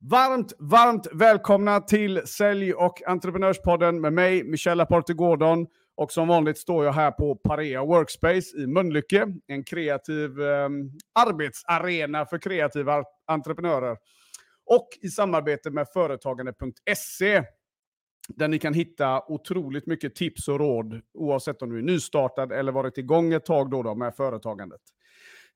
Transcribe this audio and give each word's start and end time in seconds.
Varmt, 0.00 0.52
varmt 0.58 1.06
välkomna 1.12 1.80
till 1.80 2.22
Sälj 2.26 2.74
och 2.74 3.02
entreprenörspodden 3.06 4.00
med 4.00 4.12
mig, 4.12 4.44
Michelle 4.44 4.74
Laporte 4.74 5.14
Gordon. 5.14 5.66
Och 5.96 6.12
som 6.12 6.28
vanligt 6.28 6.58
står 6.58 6.84
jag 6.84 6.92
här 6.92 7.10
på 7.10 7.36
Parea 7.36 7.84
Workspace 7.84 8.56
i 8.56 8.66
Mölnlycke, 8.66 9.26
en 9.46 9.64
kreativ 9.64 10.40
eh, 10.40 10.68
arbetsarena 11.14 12.26
för 12.26 12.38
kreativa 12.38 13.04
entreprenörer. 13.26 13.96
Och 14.66 14.88
i 15.02 15.08
samarbete 15.08 15.70
med 15.70 15.88
företagande.se, 15.92 17.42
där 18.28 18.48
ni 18.48 18.58
kan 18.58 18.74
hitta 18.74 19.22
otroligt 19.28 19.86
mycket 19.86 20.14
tips 20.14 20.48
och 20.48 20.58
råd, 20.58 21.00
oavsett 21.14 21.62
om 21.62 21.70
du 21.70 21.78
är 21.78 21.82
nystartad 21.82 22.52
eller 22.52 22.72
varit 22.72 22.98
igång 22.98 23.32
ett 23.32 23.44
tag 23.44 23.70
då, 23.70 23.82
då 23.82 23.94
med 23.94 24.14
företagandet. 24.14 24.80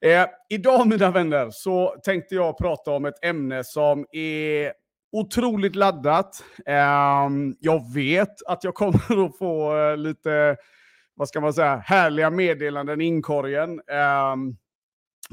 Eh, 0.04 0.26
idag 0.48 0.88
mina 0.88 1.10
vänner 1.10 1.50
så 1.50 1.96
tänkte 2.04 2.34
jag 2.34 2.58
prata 2.58 2.90
om 2.90 3.04
ett 3.04 3.24
ämne 3.24 3.64
som 3.64 4.06
är 4.12 4.72
otroligt 5.12 5.76
laddat. 5.76 6.44
Eh, 6.66 7.28
jag 7.60 7.94
vet 7.94 8.42
att 8.46 8.64
jag 8.64 8.74
kommer 8.74 9.24
att 9.26 9.38
få 9.38 9.76
eh, 9.78 9.96
lite, 9.96 10.56
vad 11.14 11.28
ska 11.28 11.40
man 11.40 11.54
säga, 11.54 11.76
härliga 11.76 12.30
meddelanden 12.30 13.00
i 13.00 13.04
inkorgen. 13.04 13.70
Eh, 13.70 14.36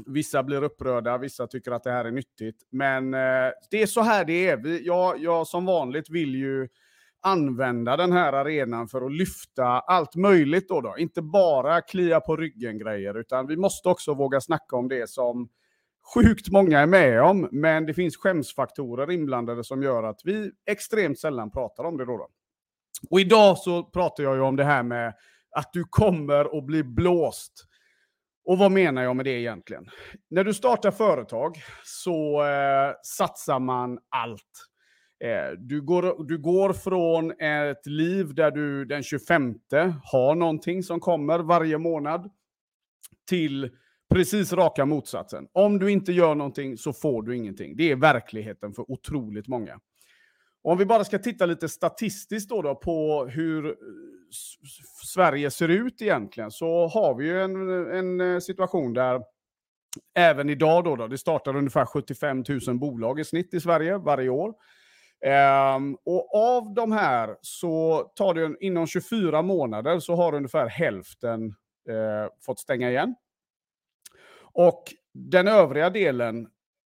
vissa 0.06 0.42
blir 0.42 0.64
upprörda, 0.64 1.18
vissa 1.18 1.46
tycker 1.46 1.70
att 1.70 1.84
det 1.84 1.92
här 1.92 2.04
är 2.04 2.10
nyttigt. 2.10 2.56
Men 2.70 3.14
eh, 3.14 3.50
det 3.70 3.82
är 3.82 3.86
så 3.86 4.00
här 4.00 4.24
det 4.24 4.48
är. 4.48 4.56
Vi, 4.56 4.86
jag, 4.86 5.18
jag 5.18 5.46
som 5.46 5.66
vanligt 5.66 6.10
vill 6.10 6.34
ju 6.34 6.68
använda 7.22 7.96
den 7.96 8.12
här 8.12 8.32
arenan 8.32 8.88
för 8.88 9.06
att 9.06 9.12
lyfta 9.12 9.64
allt 9.64 10.16
möjligt. 10.16 10.68
Då, 10.68 10.80
då. 10.80 10.94
Inte 10.98 11.22
bara 11.22 11.80
klia 11.80 12.20
på 12.20 12.36
ryggen-grejer, 12.36 13.18
utan 13.18 13.46
vi 13.46 13.56
måste 13.56 13.88
också 13.88 14.14
våga 14.14 14.40
snacka 14.40 14.76
om 14.76 14.88
det 14.88 15.10
som 15.10 15.48
sjukt 16.14 16.48
många 16.50 16.80
är 16.80 16.86
med 16.86 17.22
om, 17.22 17.48
men 17.52 17.86
det 17.86 17.94
finns 17.94 18.16
skämsfaktorer 18.16 19.10
inblandade 19.10 19.64
som 19.64 19.82
gör 19.82 20.02
att 20.02 20.20
vi 20.24 20.50
extremt 20.66 21.18
sällan 21.18 21.50
pratar 21.50 21.84
om 21.84 21.96
det. 21.96 22.04
Då, 22.04 22.16
då. 22.16 22.28
Och 23.10 23.20
idag 23.20 23.58
så 23.58 23.82
pratar 23.82 24.24
jag 24.24 24.34
ju 24.34 24.40
om 24.40 24.56
det 24.56 24.64
här 24.64 24.82
med 24.82 25.14
att 25.56 25.72
du 25.72 25.84
kommer 25.84 26.58
att 26.58 26.64
bli 26.64 26.84
blåst. 26.84 27.66
Och 28.44 28.58
vad 28.58 28.72
menar 28.72 29.02
jag 29.02 29.16
med 29.16 29.24
det 29.24 29.40
egentligen? 29.40 29.90
När 30.30 30.44
du 30.44 30.54
startar 30.54 30.90
företag 30.90 31.56
så 31.84 32.42
eh, 32.44 32.92
satsar 33.02 33.58
man 33.58 33.98
allt. 34.08 34.69
Eh, 35.24 35.58
du 35.58 35.82
går, 35.82 36.24
du 36.24 36.38
går 36.38 36.72
från 36.72 37.30
ett 37.40 37.86
liv 37.86 38.34
där 38.34 38.50
du 38.50 38.84
den 38.84 39.02
25 39.02 39.54
har 40.02 40.34
någonting 40.34 40.82
som 40.82 41.00
kommer 41.00 41.38
varje 41.38 41.78
månad 41.78 42.30
till 43.28 43.70
precis 44.14 44.52
raka 44.52 44.86
motsatsen. 44.86 45.46
Om 45.52 45.78
du 45.78 45.90
inte 45.90 46.12
gör 46.12 46.34
någonting 46.34 46.76
så 46.76 46.92
får 46.92 47.22
du 47.22 47.36
ingenting. 47.36 47.76
Det 47.76 47.90
är 47.90 47.96
verkligheten 47.96 48.72
för 48.72 48.90
otroligt 48.90 49.48
många. 49.48 49.80
Om 50.62 50.78
vi 50.78 50.86
bara 50.86 51.04
ska 51.04 51.18
titta 51.18 51.46
lite 51.46 51.68
statistiskt 51.68 52.48
då, 52.48 52.62
då 52.62 52.74
på 52.74 53.26
hur 53.26 53.66
eh, 53.66 53.72
Sverige 55.06 55.50
ser 55.50 55.68
ut 55.68 56.02
egentligen 56.02 56.50
så 56.50 56.86
har 56.88 57.14
vi 57.14 57.26
ju 57.26 57.42
en, 57.42 57.56
en 57.94 58.20
eh, 58.20 58.38
situation 58.38 58.92
där 58.92 59.22
även 60.14 60.50
idag 60.50 60.84
då, 60.84 60.96
då 60.96 61.06
det 61.06 61.18
startar 61.18 61.56
ungefär 61.56 61.86
75 61.86 62.44
000 62.66 62.78
bolag 62.78 63.20
i 63.20 63.24
snitt 63.24 63.54
i 63.54 63.60
Sverige 63.60 63.98
varje 63.98 64.28
år. 64.28 64.54
Um, 65.26 65.96
och 66.04 66.34
av 66.34 66.74
de 66.74 66.92
här 66.92 67.36
så 67.40 68.02
tar 68.16 68.34
det 68.34 68.56
inom 68.60 68.86
24 68.86 69.42
månader 69.42 69.98
så 69.98 70.14
har 70.14 70.34
ungefär 70.34 70.66
hälften 70.66 71.44
uh, 71.90 72.28
fått 72.46 72.58
stänga 72.58 72.90
igen. 72.90 73.14
Och 74.52 74.84
den 75.14 75.48
övriga 75.48 75.90
delen 75.90 76.48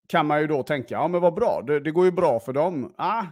kan 0.09 0.25
man 0.25 0.41
ju 0.41 0.47
då 0.47 0.63
tänka, 0.63 0.95
ja 0.95 1.07
men 1.07 1.21
vad 1.21 1.33
bra, 1.33 1.61
det, 1.67 1.79
det 1.79 1.91
går 1.91 2.05
ju 2.05 2.11
bra 2.11 2.39
för 2.39 2.53
dem. 2.53 2.93
Ah, 2.97 3.23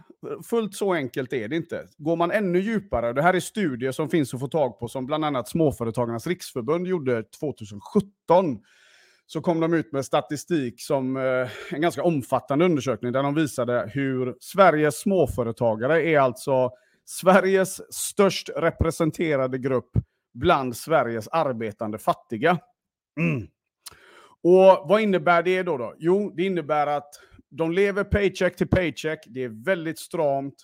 fullt 0.50 0.74
så 0.74 0.92
enkelt 0.92 1.32
är 1.32 1.48
det 1.48 1.56
inte. 1.56 1.86
Går 1.96 2.16
man 2.16 2.30
ännu 2.30 2.58
djupare, 2.58 3.12
det 3.12 3.22
här 3.22 3.34
är 3.34 3.40
studier 3.40 3.92
som 3.92 4.08
finns 4.08 4.34
att 4.34 4.40
få 4.40 4.48
tag 4.48 4.78
på 4.78 4.88
som 4.88 5.06
bland 5.06 5.24
annat 5.24 5.48
Småföretagarnas 5.48 6.26
Riksförbund 6.26 6.86
gjorde 6.86 7.22
2017 7.22 8.58
så 9.30 9.40
kom 9.40 9.60
de 9.60 9.74
ut 9.74 9.92
med 9.92 10.04
statistik 10.04 10.82
som 10.82 11.16
eh, 11.16 11.48
en 11.70 11.80
ganska 11.80 12.02
omfattande 12.02 12.64
undersökning 12.64 13.12
där 13.12 13.22
de 13.22 13.34
visade 13.34 13.90
hur 13.94 14.36
Sveriges 14.40 15.00
småföretagare 15.00 16.02
är 16.02 16.20
alltså 16.20 16.70
Sveriges 17.04 17.94
störst 17.94 18.50
representerade 18.56 19.58
grupp 19.58 19.90
bland 20.34 20.76
Sveriges 20.76 21.28
arbetande 21.28 21.98
fattiga. 21.98 22.58
Mm. 23.20 23.48
Och 24.42 24.88
vad 24.88 25.00
innebär 25.00 25.42
det 25.42 25.62
då, 25.62 25.76
då? 25.76 25.94
Jo, 25.98 26.32
det 26.36 26.44
innebär 26.44 26.86
att 26.86 27.10
de 27.50 27.72
lever 27.72 28.04
paycheck 28.04 28.56
till 28.56 28.68
paycheck, 28.68 29.18
det 29.26 29.44
är 29.44 29.64
väldigt 29.64 29.98
stramt, 29.98 30.54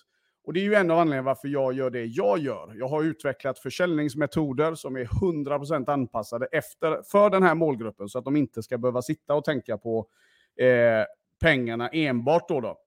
och 0.45 0.53
det 0.53 0.59
är 0.59 0.63
ju 0.63 0.73
en 0.73 0.91
av 0.91 0.99
anledningarna 0.99 1.25
varför 1.25 1.47
jag 1.47 1.73
gör 1.73 1.89
det 1.89 2.05
jag 2.05 2.39
gör. 2.39 2.73
Jag 2.75 2.87
har 2.87 3.03
utvecklat 3.03 3.59
försäljningsmetoder 3.59 4.75
som 4.75 4.95
är 4.95 5.05
100% 5.05 5.89
anpassade 5.89 6.45
efter, 6.51 7.01
för 7.11 7.29
den 7.29 7.43
här 7.43 7.55
målgruppen 7.55 8.09
så 8.09 8.19
att 8.19 8.25
de 8.25 8.35
inte 8.35 8.63
ska 8.63 8.77
behöva 8.77 9.01
sitta 9.01 9.33
och 9.33 9.43
tänka 9.43 9.77
på 9.77 10.07
eh, 10.59 11.05
pengarna 11.41 11.89
enbart. 11.89 12.47
Då, 12.47 12.61
då 12.61 12.77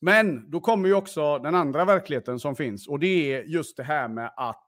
Men 0.00 0.50
då 0.50 0.60
kommer 0.60 0.88
ju 0.88 0.94
också 0.94 1.38
den 1.38 1.54
andra 1.54 1.84
verkligheten 1.84 2.38
som 2.38 2.56
finns 2.56 2.88
och 2.88 2.98
det 2.98 3.34
är 3.34 3.42
just 3.42 3.76
det 3.76 3.82
här 3.82 4.08
med 4.08 4.32
att 4.36 4.66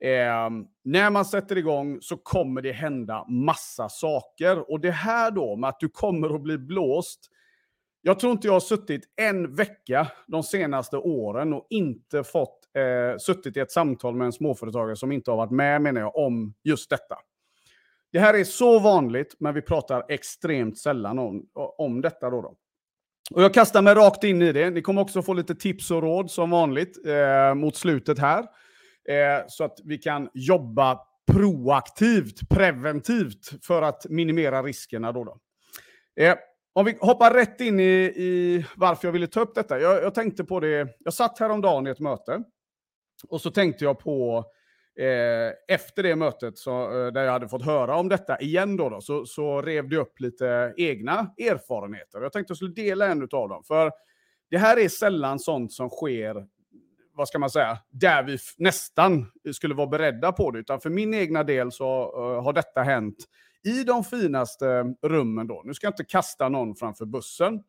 eh, 0.00 0.50
när 0.84 1.10
man 1.10 1.24
sätter 1.24 1.58
igång 1.58 1.98
så 2.00 2.16
kommer 2.16 2.62
det 2.62 2.72
hända 2.72 3.24
massa 3.28 3.88
saker. 3.88 4.70
Och 4.70 4.80
det 4.80 4.90
här 4.90 5.30
då 5.30 5.56
med 5.56 5.68
att 5.68 5.80
du 5.80 5.88
kommer 5.88 6.34
att 6.34 6.42
bli 6.42 6.58
blåst 6.58 7.30
jag 8.06 8.18
tror 8.18 8.32
inte 8.32 8.46
jag 8.46 8.52
har 8.52 8.60
suttit 8.60 9.02
en 9.16 9.54
vecka 9.54 10.12
de 10.26 10.42
senaste 10.42 10.96
åren 10.96 11.52
och 11.52 11.66
inte 11.70 12.24
fått 12.24 12.60
eh, 12.76 13.18
suttit 13.18 13.56
i 13.56 13.60
ett 13.60 13.72
samtal 13.72 14.14
med 14.14 14.24
en 14.24 14.32
småföretagare 14.32 14.96
som 14.96 15.12
inte 15.12 15.30
har 15.30 15.36
varit 15.36 15.50
med, 15.50 15.82
menar 15.82 16.00
jag, 16.00 16.16
om 16.16 16.54
just 16.64 16.90
detta. 16.90 17.18
Det 18.12 18.18
här 18.18 18.34
är 18.34 18.44
så 18.44 18.78
vanligt, 18.78 19.36
men 19.38 19.54
vi 19.54 19.62
pratar 19.62 20.04
extremt 20.08 20.78
sällan 20.78 21.18
om, 21.18 21.46
om 21.78 22.00
detta. 22.00 22.30
Då, 22.30 22.42
då. 22.42 22.54
Och 23.34 23.42
jag 23.42 23.54
kastar 23.54 23.82
mig 23.82 23.94
rakt 23.94 24.24
in 24.24 24.42
i 24.42 24.52
det. 24.52 24.70
Ni 24.70 24.82
kommer 24.82 25.02
också 25.02 25.22
få 25.22 25.34
lite 25.34 25.54
tips 25.54 25.90
och 25.90 26.02
råd 26.02 26.30
som 26.30 26.50
vanligt 26.50 27.06
eh, 27.06 27.54
mot 27.54 27.76
slutet 27.76 28.18
här. 28.18 28.40
Eh, 29.08 29.44
så 29.48 29.64
att 29.64 29.78
vi 29.84 29.98
kan 29.98 30.28
jobba 30.34 31.00
proaktivt, 31.32 32.48
preventivt 32.48 33.66
för 33.66 33.82
att 33.82 34.06
minimera 34.08 34.62
riskerna. 34.62 35.12
Då, 35.12 35.24
då. 35.24 35.38
Eh, 36.22 36.34
om 36.76 36.84
vi 36.84 36.96
hoppar 37.00 37.34
rätt 37.34 37.60
in 37.60 37.80
i, 37.80 38.12
i 38.16 38.64
varför 38.76 39.08
jag 39.08 39.12
ville 39.12 39.26
ta 39.26 39.40
upp 39.40 39.54
detta. 39.54 39.80
Jag, 39.80 40.02
jag, 40.02 40.14
tänkte 40.14 40.44
på 40.44 40.60
det, 40.60 40.88
jag 40.98 41.14
satt 41.14 41.38
häromdagen 41.38 41.86
i 41.86 41.90
ett 41.90 42.00
möte 42.00 42.42
och 43.28 43.40
så 43.40 43.50
tänkte 43.50 43.84
jag 43.84 43.98
på 43.98 44.44
eh, 45.00 45.74
efter 45.76 46.02
det 46.02 46.16
mötet 46.16 46.58
så, 46.58 46.82
eh, 46.82 47.12
där 47.12 47.24
jag 47.24 47.32
hade 47.32 47.48
fått 47.48 47.64
höra 47.64 47.96
om 47.96 48.08
detta 48.08 48.40
igen 48.40 48.76
då, 48.76 48.88
då 48.88 49.00
så, 49.00 49.26
så 49.26 49.62
rev 49.62 49.88
det 49.88 49.96
upp 49.96 50.20
lite 50.20 50.74
egna 50.76 51.34
erfarenheter. 51.38 52.20
Jag 52.20 52.32
tänkte 52.32 52.46
att 52.46 52.48
jag 52.50 52.56
skulle 52.56 52.88
dela 52.88 53.06
en 53.06 53.22
av 53.22 53.48
dem. 53.48 53.64
För 53.64 53.92
det 54.50 54.58
här 54.58 54.78
är 54.78 54.88
sällan 54.88 55.38
sånt 55.38 55.72
som 55.72 55.90
sker 55.90 56.46
vad 57.14 57.28
ska 57.28 57.38
man 57.38 57.50
säga, 57.50 57.78
där 57.90 58.22
vi 58.22 58.38
nästan 58.58 59.26
skulle 59.52 59.74
vara 59.74 59.86
beredda 59.86 60.32
på 60.32 60.50
det. 60.50 60.58
Utan 60.58 60.80
för 60.80 60.90
min 60.90 61.14
egna 61.14 61.44
del 61.44 61.72
så 61.72 62.20
uh, 62.20 62.42
har 62.42 62.52
detta 62.52 62.82
hänt 62.82 63.16
i 63.64 63.84
de 63.84 64.04
finaste 64.04 64.94
rummen 65.02 65.46
då. 65.46 65.62
Nu 65.64 65.74
ska 65.74 65.86
jag 65.86 65.92
inte 65.92 66.04
kasta 66.04 66.48
någon 66.48 66.74
framför 66.76 67.04
bussen. 67.06 67.62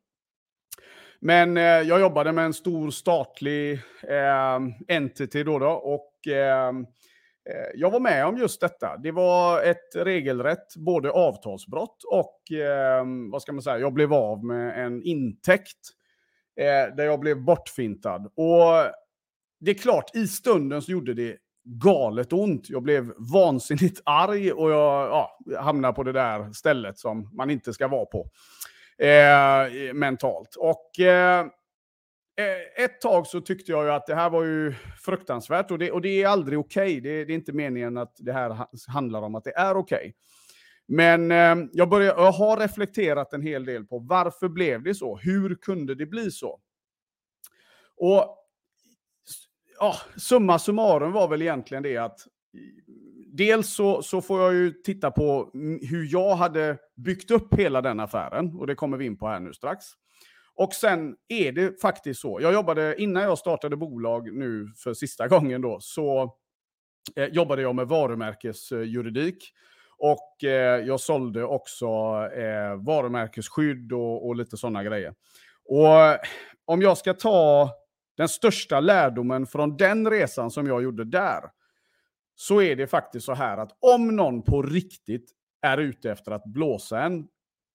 Men 1.20 1.58
eh, 1.58 1.64
jag 1.64 2.00
jobbade 2.00 2.32
med 2.32 2.46
en 2.46 2.54
stor 2.54 2.92
statlig 2.92 3.74
eh, 4.08 4.60
entity 4.88 5.44
då, 5.44 5.60
då 5.60 5.70
och 5.70 6.28
eh, 6.28 6.70
eh, 7.50 7.70
jag 7.76 7.92
var 7.92 8.00
med 8.00 8.26
om 8.26 8.38
just 8.38 8.62
detta. 8.62 8.98
Det 8.98 9.12
var 9.12 9.62
ett 9.62 9.96
regelrätt 9.96 10.76
både 10.76 11.12
avtalsbrott 11.12 12.04
och 12.12 12.52
eh, 12.52 13.06
vad 13.32 13.42
ska 13.42 13.54
man 13.54 13.62
säga, 13.62 13.80
jag 13.80 13.94
blev 13.94 14.14
av 14.14 14.46
med 14.46 14.86
en 14.86 15.04
intäkt 15.04 15.80
eh, 16.60 16.96
där 16.96 17.06
jag 17.06 17.20
blev 17.20 17.42
bortfintad. 17.42 18.26
Och 18.26 18.94
det 19.60 19.72
är 19.72 19.76
klart, 19.76 20.16
i 20.16 20.28
stunden 20.28 20.82
så 20.82 20.92
gjorde 20.92 21.14
det 21.14 21.38
galet 21.68 22.34
ont. 22.34 22.70
Jag 22.70 22.84
blev 22.84 23.14
vansinnigt 23.18 24.02
arg 24.06 24.52
och 24.52 24.72
jag 24.72 25.10
ja, 25.10 25.40
hamnade 25.60 25.94
på 25.94 26.04
det 26.04 26.12
där 26.12 26.52
stället 26.52 27.00
som 27.00 27.30
man 27.34 27.50
inte 27.50 27.74
ska 27.74 27.88
vara 27.88 28.06
på. 28.06 28.30
Eh, 28.98 29.94
mentalt. 29.94 30.56
Och 30.56 31.00
eh, 31.00 31.40
eh, 32.40 32.84
ett 32.84 33.02
tag 33.02 33.28
så 33.28 33.42
tyckte 33.42 33.72
jag 33.72 33.84
ju 33.84 33.92
att 33.92 34.08
det 34.08 34.16
här 34.16 34.30
var 34.30 34.44
ju 34.44 34.74
fruktansvärt 35.06 35.72
och 35.72 35.80
det, 35.80 35.92
och 35.92 36.02
det 36.02 36.24
är 36.24 36.28
aldrig 36.28 36.60
okej. 36.60 36.84
Okay. 36.84 37.00
Det, 37.00 37.26
det, 37.26 37.34
är 37.34 37.36
inte 37.36 37.54
meningen 37.54 37.98
att 37.98 38.16
det 38.18 38.34
här 38.34 38.68
handlar 38.88 39.22
om 39.22 39.36
att 39.36 39.44
det 39.44 39.56
är 39.58 39.78
okej. 39.78 39.98
Okay. 39.98 40.14
Men 40.88 41.32
eh, 41.32 41.70
jag, 41.72 41.90
börjar, 41.90 42.16
jag 42.18 42.32
har 42.32 42.58
reflekterat 42.58 43.34
en 43.34 43.42
hel 43.42 43.66
del 43.66 43.86
på 43.86 44.00
varför 44.00 44.50
blev 44.50 44.84
det 44.84 44.96
så? 44.96 45.18
Hur 45.18 45.56
kunde 45.56 45.96
det 45.96 46.06
bli 46.06 46.32
så? 46.32 46.60
Och 47.98 48.47
ja, 49.80 49.96
summa 50.18 50.60
summarum 50.60 51.12
var 51.12 51.28
väl 51.28 51.42
egentligen 51.42 51.84
det 51.84 51.98
att 51.98 52.20
dels 53.34 53.70
så, 53.70 54.02
så 54.02 54.22
får 54.22 54.42
jag 54.42 54.54
ju 54.54 54.72
titta 54.72 55.12
på 55.12 55.50
hur 55.82 56.08
jag 56.12 56.36
hade 56.36 56.78
byggt 56.96 57.32
upp 57.32 57.54
hela 57.54 57.82
den 57.82 58.00
affären 58.00 58.56
och 58.56 58.68
det 58.68 58.76
kommer 58.76 58.98
vi 58.98 59.06
in 59.06 59.18
på 59.18 59.28
här 59.28 59.40
nu 59.40 59.54
strax. 59.54 59.86
Och 60.56 60.74
sen 60.74 61.16
är 61.28 61.52
det 61.52 61.82
faktiskt 61.82 62.22
så. 62.22 62.40
Jag 62.42 62.54
jobbade, 62.54 63.02
innan 63.02 63.24
jag 63.24 63.38
startade 63.38 63.78
bolag 63.78 64.34
nu 64.34 64.74
för 64.78 64.94
sista 64.94 65.28
gången 65.28 65.62
då, 65.62 65.78
så 65.82 66.36
eh, 67.16 67.26
jobbade 67.26 67.62
jag 67.62 67.76
med 67.76 67.88
varumärkesjuridik. 67.88 69.54
Och 69.98 70.44
eh, 70.44 70.86
jag 70.86 71.00
sålde 71.00 71.44
också 71.44 71.88
eh, 72.36 72.76
varumärkesskydd 72.86 73.94
och, 73.94 74.28
och 74.28 74.36
lite 74.36 74.58
sådana 74.58 74.84
grejer. 74.84 75.14
Och 75.66 76.20
om 76.66 76.82
jag 76.82 76.98
ska 76.98 77.14
ta 77.14 77.72
den 78.18 78.30
största 78.30 78.80
lärdomen 78.80 79.46
från 79.46 79.78
den 79.78 80.10
resan 80.10 80.52
som 80.52 80.68
jag 80.68 80.84
gjorde 80.84 81.06
där, 81.06 81.42
så 82.36 82.62
är 82.62 82.76
det 82.76 82.88
faktiskt 82.88 83.26
så 83.26 83.34
här 83.34 83.58
att 83.58 83.78
om 83.80 84.16
någon 84.16 84.42
på 84.42 84.62
riktigt 84.62 85.32
är 85.62 85.78
ute 85.78 86.12
efter 86.12 86.32
att 86.32 86.46
blåsa 86.46 87.04
en, 87.04 87.28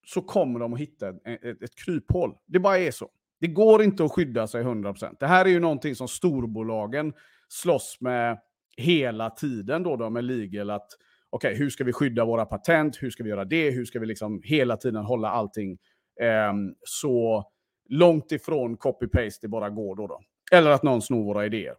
så 0.06 0.23
kommer 0.23 0.61
de 0.61 0.73
att 0.75 0.81
hitta 0.81 1.09
ett, 1.09 1.44
ett, 1.44 1.62
ett 1.62 1.75
kryphål. 1.85 2.35
Det 2.47 2.59
bara 2.59 2.79
är 2.79 2.91
så. 2.91 3.11
Det 3.41 3.47
går 3.47 3.83
inte 3.83 4.05
att 4.05 4.12
skydda 4.12 4.47
sig 4.47 4.65
100%. 4.65 5.17
Det 5.21 5.27
här 5.27 5.44
är 5.44 5.49
ju 5.49 5.61
någonting 5.61 5.94
som 5.94 6.09
storbolagen 6.09 7.12
slåss 7.49 7.97
med 8.00 8.39
hela 8.77 9.31
tiden 9.31 9.83
då, 9.83 9.97
då 9.97 10.11
med 10.11 10.25
legal. 10.25 10.71
Att 10.71 10.87
okej, 11.31 11.49
okay, 11.49 11.59
hur 11.59 11.71
ska 11.71 11.85
vi 11.85 11.93
skydda 11.93 12.25
våra 12.25 12.44
patent? 12.47 13.03
Hur 13.03 13.11
ska 13.11 13.23
vi 13.23 13.31
göra 13.31 13.44
det? 13.44 13.71
Hur 13.71 13.85
ska 13.85 14.00
vi 14.00 14.06
liksom 14.06 14.41
hela 14.44 14.77
tiden 14.77 15.05
hålla 15.05 15.31
allting 15.31 15.79
eh, 16.21 16.53
så 16.83 17.44
långt 17.89 18.33
ifrån 18.33 18.77
copy-paste 18.77 19.39
det 19.43 19.49
bara 19.49 19.71
går 19.71 19.97
då, 19.97 20.06
då? 20.06 20.21
Eller 20.52 20.70
att 20.70 20.82
någon 20.82 21.02
snor 21.02 21.25
våra 21.25 21.46
idéer. 21.46 21.75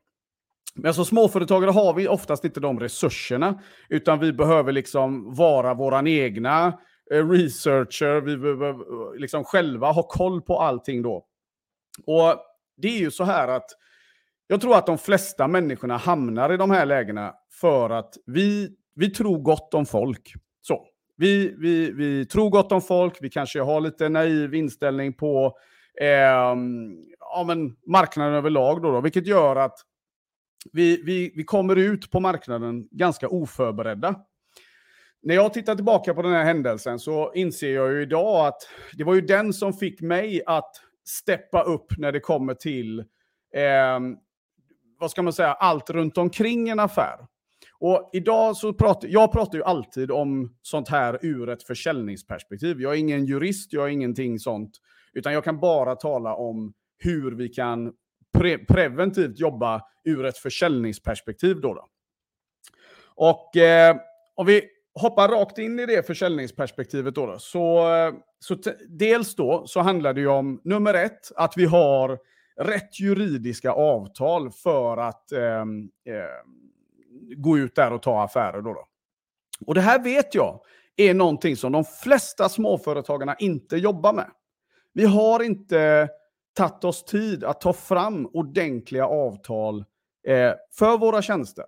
Men 0.75 0.93
som 0.93 1.05
småföretagare 1.05 1.71
har 1.71 1.93
vi 1.93 2.07
oftast 2.07 2.45
inte 2.45 2.59
de 2.59 2.79
resurserna, 2.79 3.61
utan 3.89 4.19
vi 4.19 4.33
behöver 4.33 4.71
liksom 4.71 5.35
vara 5.35 5.73
våran 5.73 6.07
egna 6.07 6.79
eh, 7.11 7.29
researcher, 7.29 8.21
vi 8.21 8.37
behöver 8.37 8.75
liksom 9.19 9.43
själva 9.43 9.91
ha 9.91 10.03
koll 10.03 10.41
på 10.41 10.59
allting 10.59 11.01
då. 11.01 11.25
Och 12.05 12.35
det 12.77 12.87
är 12.87 12.99
ju 12.99 13.11
så 13.11 13.23
här 13.23 13.47
att 13.47 13.69
jag 14.47 14.61
tror 14.61 14.75
att 14.75 14.85
de 14.85 14.97
flesta 14.97 15.47
människorna 15.47 15.97
hamnar 15.97 16.53
i 16.53 16.57
de 16.57 16.71
här 16.71 16.85
lägena 16.85 17.33
för 17.61 17.89
att 17.89 18.13
vi, 18.25 18.69
vi 18.95 19.09
tror 19.09 19.37
gott 19.37 19.73
om 19.73 19.85
folk. 19.85 20.33
Så. 20.61 20.85
Vi, 21.17 21.55
vi, 21.57 21.91
vi 21.91 22.25
tror 22.25 22.49
gott 22.49 22.71
om 22.71 22.81
folk, 22.81 23.17
vi 23.21 23.29
kanske 23.29 23.61
har 23.61 23.81
lite 23.81 24.09
naiv 24.09 24.55
inställning 24.55 25.13
på 25.13 25.57
eh, 26.01 26.55
ja, 27.33 27.43
men 27.43 27.75
marknaden 27.87 28.33
överlag, 28.33 28.81
då, 28.81 28.91
då, 28.91 29.01
vilket 29.01 29.27
gör 29.27 29.55
att 29.55 29.79
vi, 30.71 31.01
vi, 31.05 31.31
vi 31.35 31.43
kommer 31.43 31.75
ut 31.75 32.11
på 32.11 32.19
marknaden 32.19 32.87
ganska 32.91 33.27
oförberedda. 33.27 34.15
När 35.21 35.35
jag 35.35 35.53
tittar 35.53 35.75
tillbaka 35.75 36.13
på 36.13 36.21
den 36.21 36.31
här 36.31 36.43
händelsen 36.43 36.99
så 36.99 37.33
inser 37.33 37.73
jag 37.73 37.91
ju 37.91 38.01
idag 38.01 38.47
att 38.47 38.57
det 38.93 39.03
var 39.03 39.15
ju 39.15 39.21
den 39.21 39.53
som 39.53 39.73
fick 39.73 40.01
mig 40.01 40.41
att 40.45 40.71
steppa 41.05 41.63
upp 41.63 41.97
när 41.97 42.11
det 42.11 42.19
kommer 42.19 42.53
till, 42.53 42.99
eh, 43.55 43.99
vad 44.99 45.11
ska 45.11 45.21
man 45.21 45.33
säga, 45.33 45.53
allt 45.53 45.89
runt 45.89 46.17
omkring 46.17 46.69
en 46.69 46.79
affär. 46.79 47.17
Och 47.79 48.09
idag 48.13 48.57
så 48.57 48.73
pratar 48.73 49.07
jag 49.07 49.31
pratar 49.31 49.57
ju 49.57 49.63
alltid 49.63 50.11
om 50.11 50.55
sånt 50.61 50.89
här 50.89 51.19
ur 51.21 51.49
ett 51.49 51.63
försäljningsperspektiv. 51.63 52.81
Jag 52.81 52.93
är 52.93 52.97
ingen 52.97 53.25
jurist, 53.25 53.73
jag 53.73 53.85
är 53.85 53.89
ingenting 53.89 54.39
sånt, 54.39 54.71
utan 55.13 55.33
jag 55.33 55.43
kan 55.43 55.59
bara 55.59 55.95
tala 55.95 56.35
om 56.35 56.73
hur 56.97 57.31
vi 57.31 57.49
kan 57.49 57.93
pre 58.37 58.57
preventivt 58.57 59.39
jobba 59.39 59.81
ur 60.03 60.25
ett 60.25 60.37
försäljningsperspektiv. 60.37 61.61
Då, 61.61 61.73
då. 61.73 61.87
Och 63.15 63.57
eh, 63.57 63.95
om 64.35 64.45
vi 64.45 64.63
hoppar 64.95 65.27
rakt 65.27 65.57
in 65.57 65.79
i 65.79 65.85
det 65.85 66.07
försäljningsperspektivet 66.07 67.15
då, 67.15 67.25
då 67.25 67.39
så, 67.39 67.95
eh, 67.95 68.13
så 68.39 68.57
dels 68.89 69.35
då 69.35 69.67
så 69.67 69.79
handlar 69.79 70.13
det 70.13 70.21
ju 70.21 70.27
om 70.27 70.61
nummer 70.63 70.93
ett, 70.93 71.31
att 71.35 71.53
vi 71.57 71.65
har 71.65 72.19
rätt 72.55 72.99
juridiska 72.99 73.71
avtal 73.71 74.51
för 74.51 74.97
att 74.97 75.31
eh, 75.31 75.61
eh, 75.61 76.43
gå 77.35 77.57
ut 77.57 77.75
där 77.75 77.93
och 77.93 78.01
ta 78.01 78.23
affärer. 78.23 78.61
Då, 78.61 78.73
då 78.73 78.87
Och 79.65 79.75
det 79.75 79.81
här 79.81 80.03
vet 80.03 80.35
jag 80.35 80.59
är 80.95 81.13
någonting 81.13 81.55
som 81.55 81.71
de 81.71 81.85
flesta 81.85 82.49
småföretagarna 82.49 83.35
inte 83.39 83.77
jobbar 83.77 84.13
med. 84.13 84.31
Vi 84.93 85.05
har 85.05 85.43
inte 85.43 86.09
tagit 86.53 86.83
oss 86.83 87.03
tid 87.03 87.43
att 87.43 87.61
ta 87.61 87.73
fram 87.73 88.25
ordentliga 88.33 89.07
avtal 89.07 89.85
eh, 90.27 90.53
för 90.77 90.97
våra 90.97 91.21
tjänster. 91.21 91.65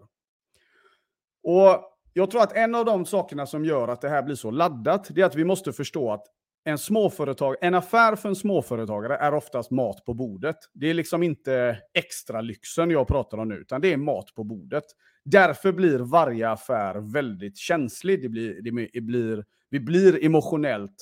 Och 1.44 1.92
jag 2.14 2.32
tror 2.32 2.42
att 2.42 2.54
en 2.54 2.76
av 2.76 2.86
de 2.86 3.06
sakerna 3.06 3.46
som 3.46 3.66
gör 3.66 3.88
att 3.88 4.02
det 4.02 4.10
här 4.10 4.24
blir 4.24 4.36
så 4.36 4.52
laddat, 4.52 5.08
det 5.10 5.22
är 5.22 5.26
att 5.26 5.36
vi 5.36 5.46
måste 5.46 5.74
förstå 5.74 6.12
att 6.12 6.26
en, 6.64 6.78
småföretag, 6.78 7.56
en 7.62 7.74
affär 7.74 8.16
för 8.16 8.30
en 8.30 8.36
småföretagare 8.36 9.18
är 9.18 9.34
oftast 9.34 9.72
mat 9.72 10.06
på 10.06 10.14
bordet. 10.14 10.56
Det 10.74 10.90
är 10.90 10.94
liksom 10.94 11.24
inte 11.24 11.78
extra 11.94 12.42
lyxen 12.42 12.92
jag 12.92 13.08
pratar 13.08 13.38
om 13.38 13.50
nu, 13.50 13.56
utan 13.56 13.82
det 13.82 13.94
är 13.94 13.98
mat 13.98 14.36
på 14.36 14.44
bordet. 14.44 14.84
Därför 15.26 15.72
blir 15.72 16.00
varje 16.00 16.50
affär 16.50 17.14
väldigt 17.14 17.58
känslig. 17.58 18.22
Det 18.22 18.30
blir, 18.30 18.62
det 18.94 19.02
blir, 19.02 19.46
vi 19.70 19.80
blir 19.80 20.26
emotionellt 20.26 20.96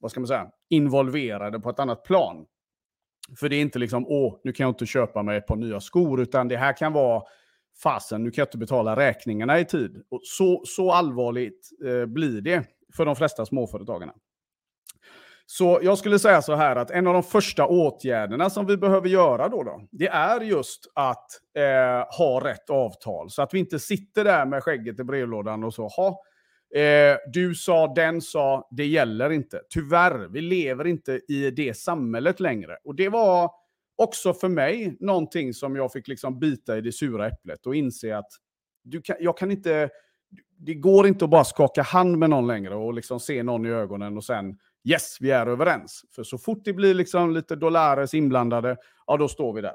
vad 0.00 0.10
ska 0.10 0.20
man 0.20 0.26
säga, 0.26 0.50
involverade 0.68 1.60
på 1.60 1.70
ett 1.70 1.80
annat 1.80 2.04
plan. 2.04 2.46
För 3.36 3.48
det 3.48 3.56
är 3.56 3.60
inte 3.60 3.78
liksom, 3.78 4.06
åh, 4.08 4.40
nu 4.44 4.52
kan 4.52 4.64
jag 4.64 4.70
inte 4.70 4.86
köpa 4.86 5.22
mig 5.22 5.36
ett 5.36 5.46
par 5.46 5.56
nya 5.56 5.80
skor, 5.80 6.20
utan 6.20 6.48
det 6.48 6.56
här 6.56 6.76
kan 6.76 6.92
vara, 6.92 7.22
fasen, 7.82 8.24
nu 8.24 8.30
kan 8.30 8.42
jag 8.42 8.46
inte 8.46 8.58
betala 8.58 8.96
räkningarna 8.96 9.60
i 9.60 9.64
tid. 9.64 10.02
Och 10.08 10.20
så, 10.22 10.62
så 10.66 10.92
allvarligt 10.92 11.70
eh, 11.86 12.06
blir 12.06 12.40
det 12.40 12.64
för 12.96 13.04
de 13.06 13.16
flesta 13.16 13.46
småföretagarna. 13.46 14.12
Så 15.46 15.80
jag 15.82 15.98
skulle 15.98 16.18
säga 16.18 16.42
så 16.42 16.54
här 16.54 16.76
att 16.76 16.90
en 16.90 17.06
av 17.06 17.14
de 17.14 17.22
första 17.22 17.66
åtgärderna 17.66 18.50
som 18.50 18.66
vi 18.66 18.76
behöver 18.76 19.08
göra 19.08 19.48
då, 19.48 19.62
då 19.62 19.80
det 19.90 20.08
är 20.08 20.40
just 20.40 20.92
att 20.94 21.26
eh, 21.56 22.18
ha 22.18 22.40
rätt 22.44 22.70
avtal. 22.70 23.30
Så 23.30 23.42
att 23.42 23.54
vi 23.54 23.58
inte 23.58 23.78
sitter 23.78 24.24
där 24.24 24.46
med 24.46 24.62
skägget 24.62 25.00
i 25.00 25.04
brevlådan 25.04 25.64
och 25.64 25.74
så, 25.74 25.86
ha, 25.88 26.20
Eh, 26.74 27.16
du 27.32 27.54
sa, 27.54 27.94
den 27.94 28.20
sa, 28.20 28.68
det 28.70 28.86
gäller 28.86 29.30
inte. 29.30 29.62
Tyvärr, 29.70 30.28
vi 30.28 30.40
lever 30.40 30.86
inte 30.86 31.20
i 31.28 31.50
det 31.50 31.76
samhället 31.76 32.40
längre. 32.40 32.76
Och 32.84 32.94
det 32.94 33.08
var 33.08 33.50
också 33.96 34.34
för 34.34 34.48
mig 34.48 34.96
någonting 35.00 35.54
som 35.54 35.76
jag 35.76 35.92
fick 35.92 36.08
liksom 36.08 36.38
bita 36.38 36.78
i 36.78 36.80
det 36.80 36.92
sura 36.92 37.26
äpplet 37.26 37.66
och 37.66 37.76
inse 37.76 38.16
att 38.16 38.30
du 38.82 39.02
kan, 39.02 39.16
jag 39.20 39.38
kan 39.38 39.50
inte, 39.50 39.90
det 40.58 40.74
går 40.74 41.06
inte 41.06 41.24
att 41.24 41.30
bara 41.30 41.44
skaka 41.44 41.82
hand 41.82 42.18
med 42.18 42.30
någon 42.30 42.46
längre 42.46 42.74
och 42.74 42.94
liksom 42.94 43.20
se 43.20 43.42
någon 43.42 43.66
i 43.66 43.70
ögonen 43.70 44.16
och 44.16 44.24
sen 44.24 44.58
yes, 44.84 45.16
vi 45.20 45.30
är 45.30 45.46
överens. 45.46 46.02
För 46.14 46.22
så 46.22 46.38
fort 46.38 46.64
det 46.64 46.72
blir 46.72 46.94
liksom 46.94 47.34
lite 47.34 47.56
dollares 47.56 48.14
inblandade, 48.14 48.76
ja 49.06 49.16
då 49.16 49.28
står 49.28 49.52
vi 49.52 49.60
där. 49.60 49.74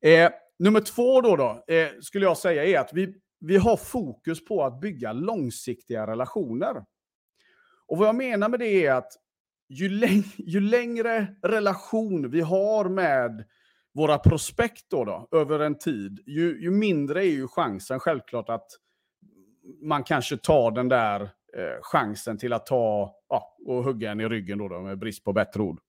Eh, 0.00 0.30
nummer 0.58 0.80
två 0.80 1.20
då, 1.20 1.36
då 1.36 1.74
eh, 1.74 1.88
skulle 2.00 2.24
jag 2.24 2.36
säga 2.36 2.64
är 2.64 2.78
att 2.78 2.90
vi 2.92 3.14
vi 3.42 3.56
har 3.56 3.76
fokus 3.76 4.44
på 4.44 4.64
att 4.64 4.80
bygga 4.80 5.12
långsiktiga 5.12 6.06
relationer. 6.06 6.84
Och 7.86 7.98
vad 7.98 8.08
jag 8.08 8.14
menar 8.14 8.48
med 8.48 8.60
det 8.60 8.86
är 8.86 8.92
att 8.92 9.12
ju, 9.68 9.88
läng 9.88 10.22
ju 10.38 10.60
längre 10.60 11.34
relation 11.42 12.30
vi 12.30 12.40
har 12.40 12.88
med 12.88 13.44
våra 13.94 14.18
prospekt 14.18 14.84
då, 14.90 15.04
då 15.04 15.38
över 15.38 15.60
en 15.60 15.78
tid, 15.78 16.22
ju, 16.26 16.62
ju, 16.62 16.70
mindre 16.70 17.24
är 17.24 17.30
ju 17.30 17.48
chansen 17.48 18.00
självklart 18.00 18.48
att 18.48 18.66
man 19.82 20.04
kanske 20.04 20.36
tar 20.36 20.70
den 20.70 20.88
där 20.88 21.20
eh, 21.56 21.78
chansen 21.82 22.38
till 22.38 22.52
att 22.52 22.66
ta 22.66 23.14
ja, 23.28 23.56
och 23.66 23.84
hugga 23.84 24.10
en 24.10 24.20
i 24.20 24.28
ryggen 24.28 24.58
då, 24.58 24.68
då 24.68 24.80
med 24.80 24.98
brist 24.98 25.24
på 25.24 25.32
bättre 25.32 25.62
ord. 25.62 25.80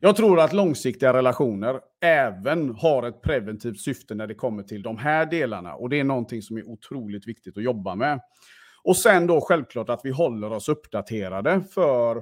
Jag 0.00 0.16
tror 0.16 0.40
att 0.40 0.52
långsiktiga 0.52 1.12
relationer 1.12 1.80
även 2.02 2.74
har 2.74 3.02
ett 3.02 3.22
preventivt 3.22 3.80
syfte 3.80 4.14
när 4.14 4.26
det 4.26 4.34
kommer 4.34 4.62
till 4.62 4.82
de 4.82 4.98
här 4.98 5.26
delarna. 5.26 5.74
Och 5.74 5.90
det 5.90 6.00
är 6.00 6.04
någonting 6.04 6.42
som 6.42 6.56
är 6.56 6.68
otroligt 6.68 7.28
viktigt 7.28 7.56
att 7.56 7.62
jobba 7.62 7.94
med. 7.94 8.20
Och 8.84 8.96
sen 8.96 9.26
då 9.26 9.40
självklart 9.40 9.88
att 9.88 10.00
vi 10.04 10.10
håller 10.10 10.52
oss 10.52 10.68
uppdaterade 10.68 11.62
för 11.74 12.16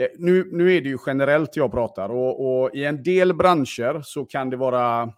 eh, 0.00 0.08
nu, 0.18 0.48
nu 0.52 0.76
är 0.76 0.80
det 0.80 0.88
ju 0.88 0.98
generellt 1.06 1.56
jag 1.56 1.72
pratar 1.72 2.08
och, 2.08 2.62
och, 2.62 2.74
i 2.74 2.84
en 2.84 3.02
del 3.02 3.34
branscher 3.34 4.00
så 4.02 4.24
kan 4.24 4.50
det 4.50 4.56
vara, 4.56 5.02
eh, 5.02 5.08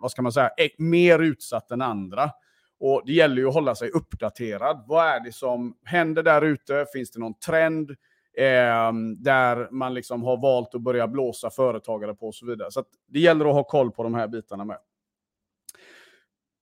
vad 0.00 0.10
ska 0.10 0.22
man 0.22 0.32
säga, 0.32 0.50
eh, 0.58 0.68
mer 0.78 1.18
utsatt 1.18 1.70
än 1.70 1.82
andra. 1.82 2.30
Och 2.80 3.02
det 3.06 3.12
gäller 3.12 3.36
ju 3.36 3.48
att 3.48 3.54
hålla 3.54 3.74
sig 3.74 3.90
uppdaterad. 3.90 4.84
Vad 4.88 5.06
är 5.06 5.20
det 5.20 5.32
som 5.32 5.74
händer 5.84 6.22
där 6.22 6.42
ute? 6.42 6.86
Finns 6.92 7.10
det 7.10 7.20
någon 7.20 7.38
trend? 7.38 7.90
Eh, 8.36 8.92
där 9.16 9.68
man 9.70 9.94
liksom 9.94 10.22
har 10.22 10.36
valt 10.36 10.74
att 10.74 10.82
börja 10.82 11.08
blåsa 11.08 11.50
företagare 11.50 12.14
på 12.14 12.26
och 12.26 12.34
så 12.34 12.46
vidare. 12.46 12.70
Så 12.70 12.84
det 13.08 13.20
gäller 13.20 13.44
att 13.44 13.54
ha 13.54 13.64
koll 13.64 13.90
på 13.90 14.02
de 14.02 14.14
här 14.14 14.28
bitarna 14.28 14.64
med. 14.64 14.78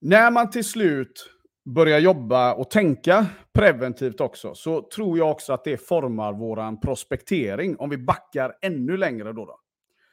När 0.01 0.31
man 0.31 0.51
till 0.51 0.65
slut 0.65 1.31
börjar 1.65 1.99
jobba 1.99 2.55
och 2.55 2.71
tänka 2.71 3.27
preventivt 3.53 4.21
också, 4.21 4.55
så 4.55 4.83
tror 4.83 5.19
jag 5.19 5.31
också 5.31 5.53
att 5.53 5.65
det 5.65 5.77
formar 5.77 6.33
våran 6.33 6.81
prospektering. 6.81 7.77
Om 7.77 7.91
vi 7.91 7.99
backar 7.99 8.55
ännu 8.63 8.97
längre 8.97 9.33
då, 9.33 9.45
då, 9.45 9.61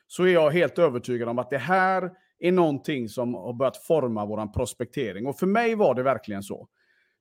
så 0.08 0.24
är 0.24 0.34
jag 0.34 0.52
helt 0.52 0.80
övertygad 0.80 1.30
om 1.30 1.40
att 1.40 1.50
det 1.50 1.58
här 1.58 2.12
är 2.40 2.52
någonting 2.52 3.10
som 3.10 3.34
har 3.34 3.54
börjat 3.54 3.78
forma 3.78 4.26
våran 4.26 4.52
prospektering. 4.52 5.28
Och 5.28 5.40
för 5.40 5.48
mig 5.48 5.76
var 5.76 5.96
det 5.96 6.04
verkligen 6.04 6.44
så. 6.44 6.68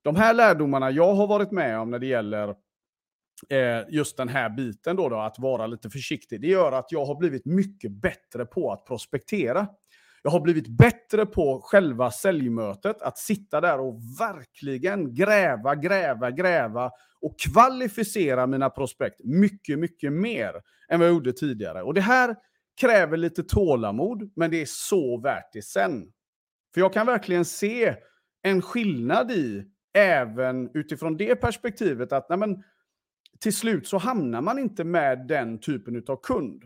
De 0.03 0.17
här 0.17 0.35
lärdomarna 0.35 0.91
jag 0.91 1.15
har 1.15 1.27
varit 1.27 1.51
med 1.51 1.79
om 1.79 1.91
när 1.91 1.99
det 1.99 2.07
gäller 2.07 2.55
Eh, 3.49 3.83
just 3.89 4.17
den 4.17 4.29
här 4.29 4.51
biten 4.51 4.97
då, 4.97 5.09
då, 5.09 5.21
att 5.21 5.39
vara 5.39 5.67
lite 5.67 5.91
försiktig, 5.91 6.41
det 6.41 6.47
gör 6.47 6.73
att 6.73 6.93
jag 6.93 7.05
har 7.05 7.15
blivit 7.15 7.47
mycket 7.47 7.93
bättre 7.93 8.47
på 8.47 8.73
att 8.73 8.85
prospektera. 8.87 9.69
Jag 10.23 10.31
har 10.31 10.41
blivit 10.41 10.69
bättre 10.69 11.27
på 11.27 11.61
själva 11.65 12.11
säljmötet, 12.11 13.03
att 13.03 13.19
sitta 13.19 13.61
där 13.61 13.81
och 13.81 14.01
verkligen 14.21 15.15
gräva, 15.15 15.75
gräva, 15.75 16.31
gräva 16.31 16.91
och 17.21 17.39
kvalificera 17.39 18.47
mina 18.47 18.71
prospekt 18.71 19.21
mycket, 19.25 19.79
mycket 19.79 20.13
mer 20.13 20.53
än 20.89 21.01
vad 21.01 21.09
jag 21.09 21.15
gjorde 21.15 21.33
tidigare. 21.33 21.83
Och 21.83 21.95
det 21.95 22.01
här 22.01 22.37
kräver 22.81 23.17
lite 23.17 23.43
tålamod, 23.43 24.33
men 24.37 24.51
det 24.51 24.63
är 24.63 24.67
så 24.69 25.21
värt 25.21 25.53
det 25.53 25.63
sen. 25.63 26.13
För 26.75 26.81
jag 26.81 26.93
kan 26.93 27.07
verkligen 27.07 27.45
se 27.45 27.97
en 28.43 28.63
skillnad 28.63 29.31
i, 29.31 29.65
även 29.95 30.71
utifrån 30.75 31.17
det 31.17 31.37
perspektivet, 31.37 32.13
att 32.13 32.29
nej 32.29 32.39
men, 32.39 32.63
till 33.41 33.57
slut 33.57 33.87
så 33.87 33.99
hamnar 33.99 34.41
man 34.41 34.59
inte 34.59 34.85
med 34.85 35.27
den 35.27 35.59
typen 35.59 36.05
av 36.09 36.17
kund. 36.23 36.65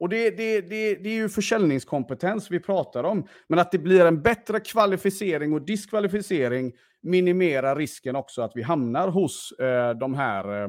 Och 0.00 0.08
det, 0.08 0.30
det, 0.30 0.60
det, 0.60 0.94
det 0.94 1.08
är 1.08 1.14
ju 1.14 1.28
försäljningskompetens 1.28 2.50
vi 2.50 2.60
pratar 2.60 3.04
om. 3.04 3.26
Men 3.48 3.58
att 3.58 3.72
det 3.72 3.78
blir 3.78 4.06
en 4.06 4.22
bättre 4.22 4.60
kvalificering 4.60 5.52
och 5.52 5.62
diskvalificering 5.62 6.72
minimerar 7.02 7.76
risken 7.76 8.16
också 8.16 8.42
att 8.42 8.52
vi 8.54 8.62
hamnar 8.62 9.08
hos 9.08 9.52
eh, 9.52 9.90
de 9.90 10.14
här 10.14 10.62
eh, 10.62 10.68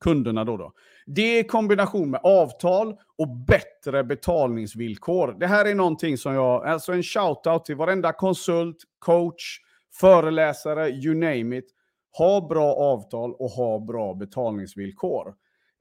kunderna. 0.00 0.44
Då, 0.44 0.56
då. 0.56 0.72
Det 1.06 1.38
i 1.38 1.44
kombination 1.44 2.10
med 2.10 2.20
avtal 2.24 2.96
och 3.18 3.28
bättre 3.28 4.04
betalningsvillkor. 4.04 5.36
Det 5.40 5.46
här 5.46 5.64
är 5.64 5.74
någonting 5.74 6.18
som 6.18 6.34
jag, 6.34 6.66
alltså 6.66 6.92
en 6.92 7.02
shout-out 7.02 7.64
till 7.64 7.76
varenda 7.76 8.12
konsult, 8.12 8.76
coach, 8.98 9.60
föreläsare, 10.00 10.90
you 10.90 11.14
name 11.14 11.58
it. 11.58 11.75
Ha 12.18 12.48
bra 12.48 12.74
avtal 12.74 13.34
och 13.34 13.50
ha 13.50 13.78
bra 13.78 14.14
betalningsvillkor. 14.14 15.34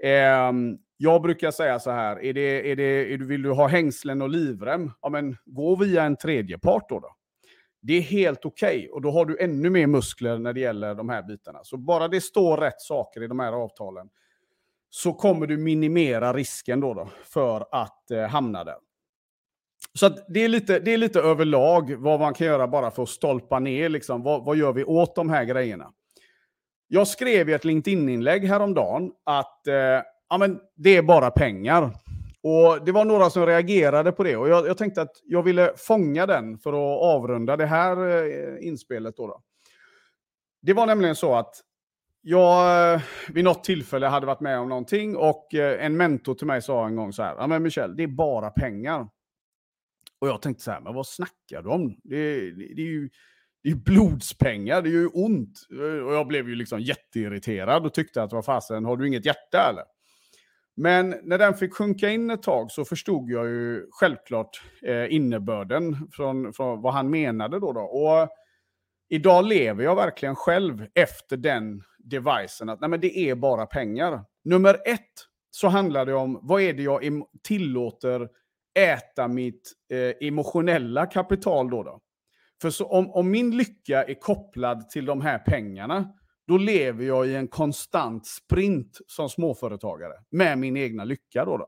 Eh, 0.03 0.51
jag 0.97 1.21
brukar 1.21 1.51
säga 1.51 1.79
så 1.79 1.91
här, 1.91 2.23
är 2.23 2.33
det, 2.33 2.71
är 2.71 2.75
det, 2.75 3.13
är 3.13 3.17
du, 3.17 3.25
vill 3.25 3.41
du 3.41 3.51
ha 3.51 3.67
hängslen 3.67 4.21
och 4.21 4.29
livrem? 4.29 4.91
Ja, 5.01 5.09
men 5.09 5.37
gå 5.45 5.75
via 5.75 6.03
en 6.03 6.15
tredje 6.15 6.57
part 6.59 6.89
då. 6.89 6.99
då. 6.99 7.15
Det 7.81 7.93
är 7.93 8.01
helt 8.01 8.45
okej 8.45 8.77
okay, 8.77 8.89
och 8.89 9.01
då 9.01 9.11
har 9.11 9.25
du 9.25 9.37
ännu 9.39 9.69
mer 9.69 9.87
muskler 9.87 10.37
när 10.37 10.53
det 10.53 10.59
gäller 10.59 10.95
de 10.95 11.09
här 11.09 11.23
bitarna. 11.23 11.59
Så 11.63 11.77
bara 11.77 12.07
det 12.07 12.21
står 12.21 12.57
rätt 12.57 12.81
saker 12.81 13.23
i 13.23 13.27
de 13.27 13.39
här 13.39 13.53
avtalen 13.53 14.09
så 14.89 15.13
kommer 15.13 15.47
du 15.47 15.57
minimera 15.57 16.33
risken 16.33 16.79
då, 16.79 16.93
då 16.93 17.09
för 17.23 17.65
att 17.71 18.11
eh, 18.11 18.23
hamna 18.23 18.63
där. 18.63 18.77
Så 19.93 20.09
det, 20.27 20.39
är 20.39 20.47
lite, 20.47 20.79
det 20.79 20.93
är 20.93 20.97
lite 20.97 21.19
överlag 21.19 21.95
vad 21.95 22.19
man 22.19 22.33
kan 22.33 22.47
göra 22.47 22.67
bara 22.67 22.91
för 22.91 23.03
att 23.03 23.09
stolpa 23.09 23.59
ner. 23.59 23.89
Liksom, 23.89 24.23
vad, 24.23 24.45
vad 24.45 24.57
gör 24.57 24.73
vi 24.73 24.83
åt 24.83 25.15
de 25.15 25.29
här 25.29 25.43
grejerna? 25.43 25.91
Jag 26.87 27.07
skrev 27.07 27.49
i 27.49 27.53
ett 27.53 27.65
LinkedIn-inlägg 27.65 28.45
häromdagen 28.45 29.11
att 29.23 29.67
eh, 29.67 29.73
ja, 30.29 30.37
men 30.39 30.59
det 30.75 30.97
är 30.97 31.01
bara 31.01 31.31
pengar. 31.31 31.91
Och 32.43 32.85
Det 32.85 32.91
var 32.91 33.05
några 33.05 33.29
som 33.29 33.45
reagerade 33.45 34.11
på 34.11 34.23
det 34.23 34.37
och 34.37 34.49
jag, 34.49 34.67
jag 34.67 34.77
tänkte 34.77 35.01
att 35.01 35.21
jag 35.23 35.43
ville 35.43 35.73
fånga 35.77 36.25
den 36.25 36.57
för 36.57 36.69
att 36.69 37.01
avrunda 37.03 37.57
det 37.57 37.65
här 37.65 37.97
eh, 38.07 38.67
inspelet. 38.67 39.17
Då, 39.17 39.27
då 39.27 39.41
Det 40.61 40.73
var 40.73 40.85
nämligen 40.85 41.15
så 41.15 41.35
att 41.35 41.55
jag 42.21 42.93
eh, 42.93 43.01
vid 43.29 43.43
något 43.43 43.63
tillfälle 43.63 44.07
hade 44.07 44.25
varit 44.25 44.39
med 44.39 44.59
om 44.59 44.69
någonting 44.69 45.15
och 45.15 45.53
eh, 45.53 45.85
en 45.85 45.97
mentor 45.97 46.35
till 46.35 46.47
mig 46.47 46.61
sa 46.61 46.87
en 46.87 46.95
gång 46.95 47.13
så 47.13 47.23
här, 47.23 47.35
ja 47.35 47.47
men 47.47 47.63
Michel, 47.63 47.95
det 47.95 48.03
är 48.03 48.07
bara 48.07 48.49
pengar. 48.49 49.07
Och 50.19 50.27
jag 50.27 50.41
tänkte 50.41 50.63
så 50.63 50.71
här, 50.71 50.81
men 50.81 50.93
vad 50.93 51.07
snackar 51.07 51.61
du 51.61 51.69
om? 51.69 51.99
Det, 52.03 52.51
det, 52.51 52.73
det 52.75 52.81
är 52.81 52.91
ju 52.91 53.09
det 53.65 53.71
är 53.71 53.75
blodspengar, 53.75 54.81
det 54.81 54.89
är 54.89 54.91
ju 54.91 55.07
ont. 55.07 55.67
Och 56.05 56.13
jag 56.13 56.27
blev 56.27 56.49
ju 56.49 56.55
liksom 56.55 56.81
jätteirriterad 56.81 57.85
och 57.85 57.93
tyckte 57.93 58.23
att 58.23 58.33
vad 58.33 58.45
fasen, 58.45 58.85
har 58.85 58.97
du 58.97 59.07
inget 59.07 59.25
hjärta 59.25 59.69
eller? 59.69 59.83
Men 60.75 61.15
när 61.23 61.37
den 61.37 61.53
fick 61.53 61.73
sjunka 61.73 62.09
in 62.09 62.29
ett 62.29 62.43
tag 62.43 62.71
så 62.71 62.85
förstod 62.85 63.29
jag 63.29 63.45
ju 63.45 63.87
självklart 63.91 64.61
eh, 64.87 65.13
innebörden 65.13 66.09
från, 66.11 66.53
från 66.53 66.81
vad 66.81 66.93
han 66.93 67.09
menade 67.09 67.59
då. 67.59 67.73
då. 67.73 67.81
Och 67.81 68.29
idag 69.09 69.45
lever 69.45 69.83
jag 69.83 69.95
verkligen 69.95 70.35
själv 70.35 70.85
efter 70.93 71.37
den 71.37 71.83
devicen 71.97 72.69
att 72.69 72.81
nej, 72.81 72.89
men 72.89 72.99
det 72.99 73.17
är 73.17 73.35
bara 73.35 73.65
pengar. 73.65 74.23
Nummer 74.43 74.73
ett 74.73 75.13
så 75.51 75.67
handlar 75.67 76.05
det 76.05 76.13
om 76.13 76.39
vad 76.41 76.61
är 76.61 76.73
det 76.73 76.83
jag 76.83 77.03
tillåter 77.43 78.29
äta 78.79 79.27
mitt 79.27 79.71
eh, 79.91 80.27
emotionella 80.27 81.05
kapital 81.05 81.69
då. 81.69 81.83
då? 81.83 82.01
För 82.61 82.69
så, 82.69 82.85
om, 82.85 83.11
om 83.11 83.31
min 83.31 83.57
lycka 83.57 84.03
är 84.03 84.13
kopplad 84.13 84.89
till 84.89 85.05
de 85.05 85.21
här 85.21 85.39
pengarna, 85.39 86.13
då 86.47 86.57
lever 86.57 87.05
jag 87.05 87.27
i 87.27 87.35
en 87.35 87.47
konstant 87.47 88.25
sprint 88.25 88.99
som 89.07 89.29
småföretagare 89.29 90.13
med 90.29 90.57
min 90.57 90.77
egna 90.77 91.03
lycka. 91.03 91.45
Då, 91.45 91.57
då. 91.57 91.67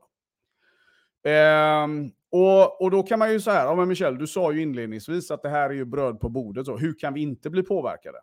Ehm, 1.30 2.10
och, 2.30 2.82
och 2.82 2.90
då 2.90 3.02
kan 3.02 3.18
man 3.18 3.32
ju 3.32 3.40
säga, 3.40 3.64
ja 3.64 3.74
men 3.74 3.88
Michel, 3.88 4.18
du 4.18 4.26
sa 4.26 4.52
ju 4.52 4.62
inledningsvis 4.62 5.30
att 5.30 5.42
det 5.42 5.48
här 5.48 5.70
är 5.70 5.74
ju 5.74 5.84
bröd 5.84 6.20
på 6.20 6.28
bordet, 6.28 6.66
så 6.66 6.76
hur 6.76 6.98
kan 6.98 7.14
vi 7.14 7.20
inte 7.20 7.50
bli 7.50 7.62
påverkade? 7.62 8.18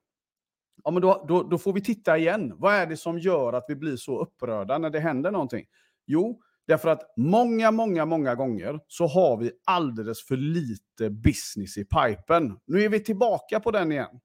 Ja, 0.83 0.91
men 0.91 1.01
då, 1.01 1.25
då, 1.27 1.43
då 1.43 1.57
får 1.57 1.73
vi 1.73 1.81
titta 1.81 2.17
igen. 2.17 2.53
Vad 2.57 2.73
är 2.73 2.85
det 2.85 2.97
som 2.97 3.19
gör 3.19 3.53
att 3.53 3.65
vi 3.67 3.75
blir 3.75 3.95
så 3.95 4.21
upprörda 4.21 4.77
när 4.77 4.89
det 4.89 4.99
händer 4.99 5.31
någonting? 5.31 5.65
Jo, 6.05 6.41
därför 6.67 6.89
att 6.89 7.01
många, 7.17 7.71
många, 7.71 8.05
många 8.05 8.35
gånger 8.35 8.79
så 8.87 9.07
har 9.07 9.37
vi 9.37 9.51
alldeles 9.65 10.25
för 10.25 10.37
lite 10.37 11.09
business 11.09 11.77
i 11.77 11.85
pipen. 11.85 12.57
Nu 12.67 12.81
är 12.81 12.89
vi 12.89 12.99
tillbaka 12.99 13.59
på 13.59 13.71
den 13.71 13.91
igen. 13.91 14.19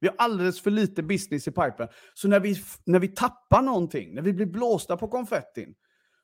Vi 0.00 0.08
har 0.08 0.16
alldeles 0.18 0.60
för 0.60 0.70
lite 0.70 1.02
business 1.02 1.48
i 1.48 1.50
pipen. 1.50 1.88
Så 2.14 2.28
när 2.28 2.40
vi, 2.40 2.56
när 2.84 2.98
vi 2.98 3.08
tappar 3.08 3.62
någonting, 3.62 4.14
när 4.14 4.22
vi 4.22 4.32
blir 4.32 4.46
blåsta 4.46 4.96
på 4.96 5.08
konfettin, 5.08 5.74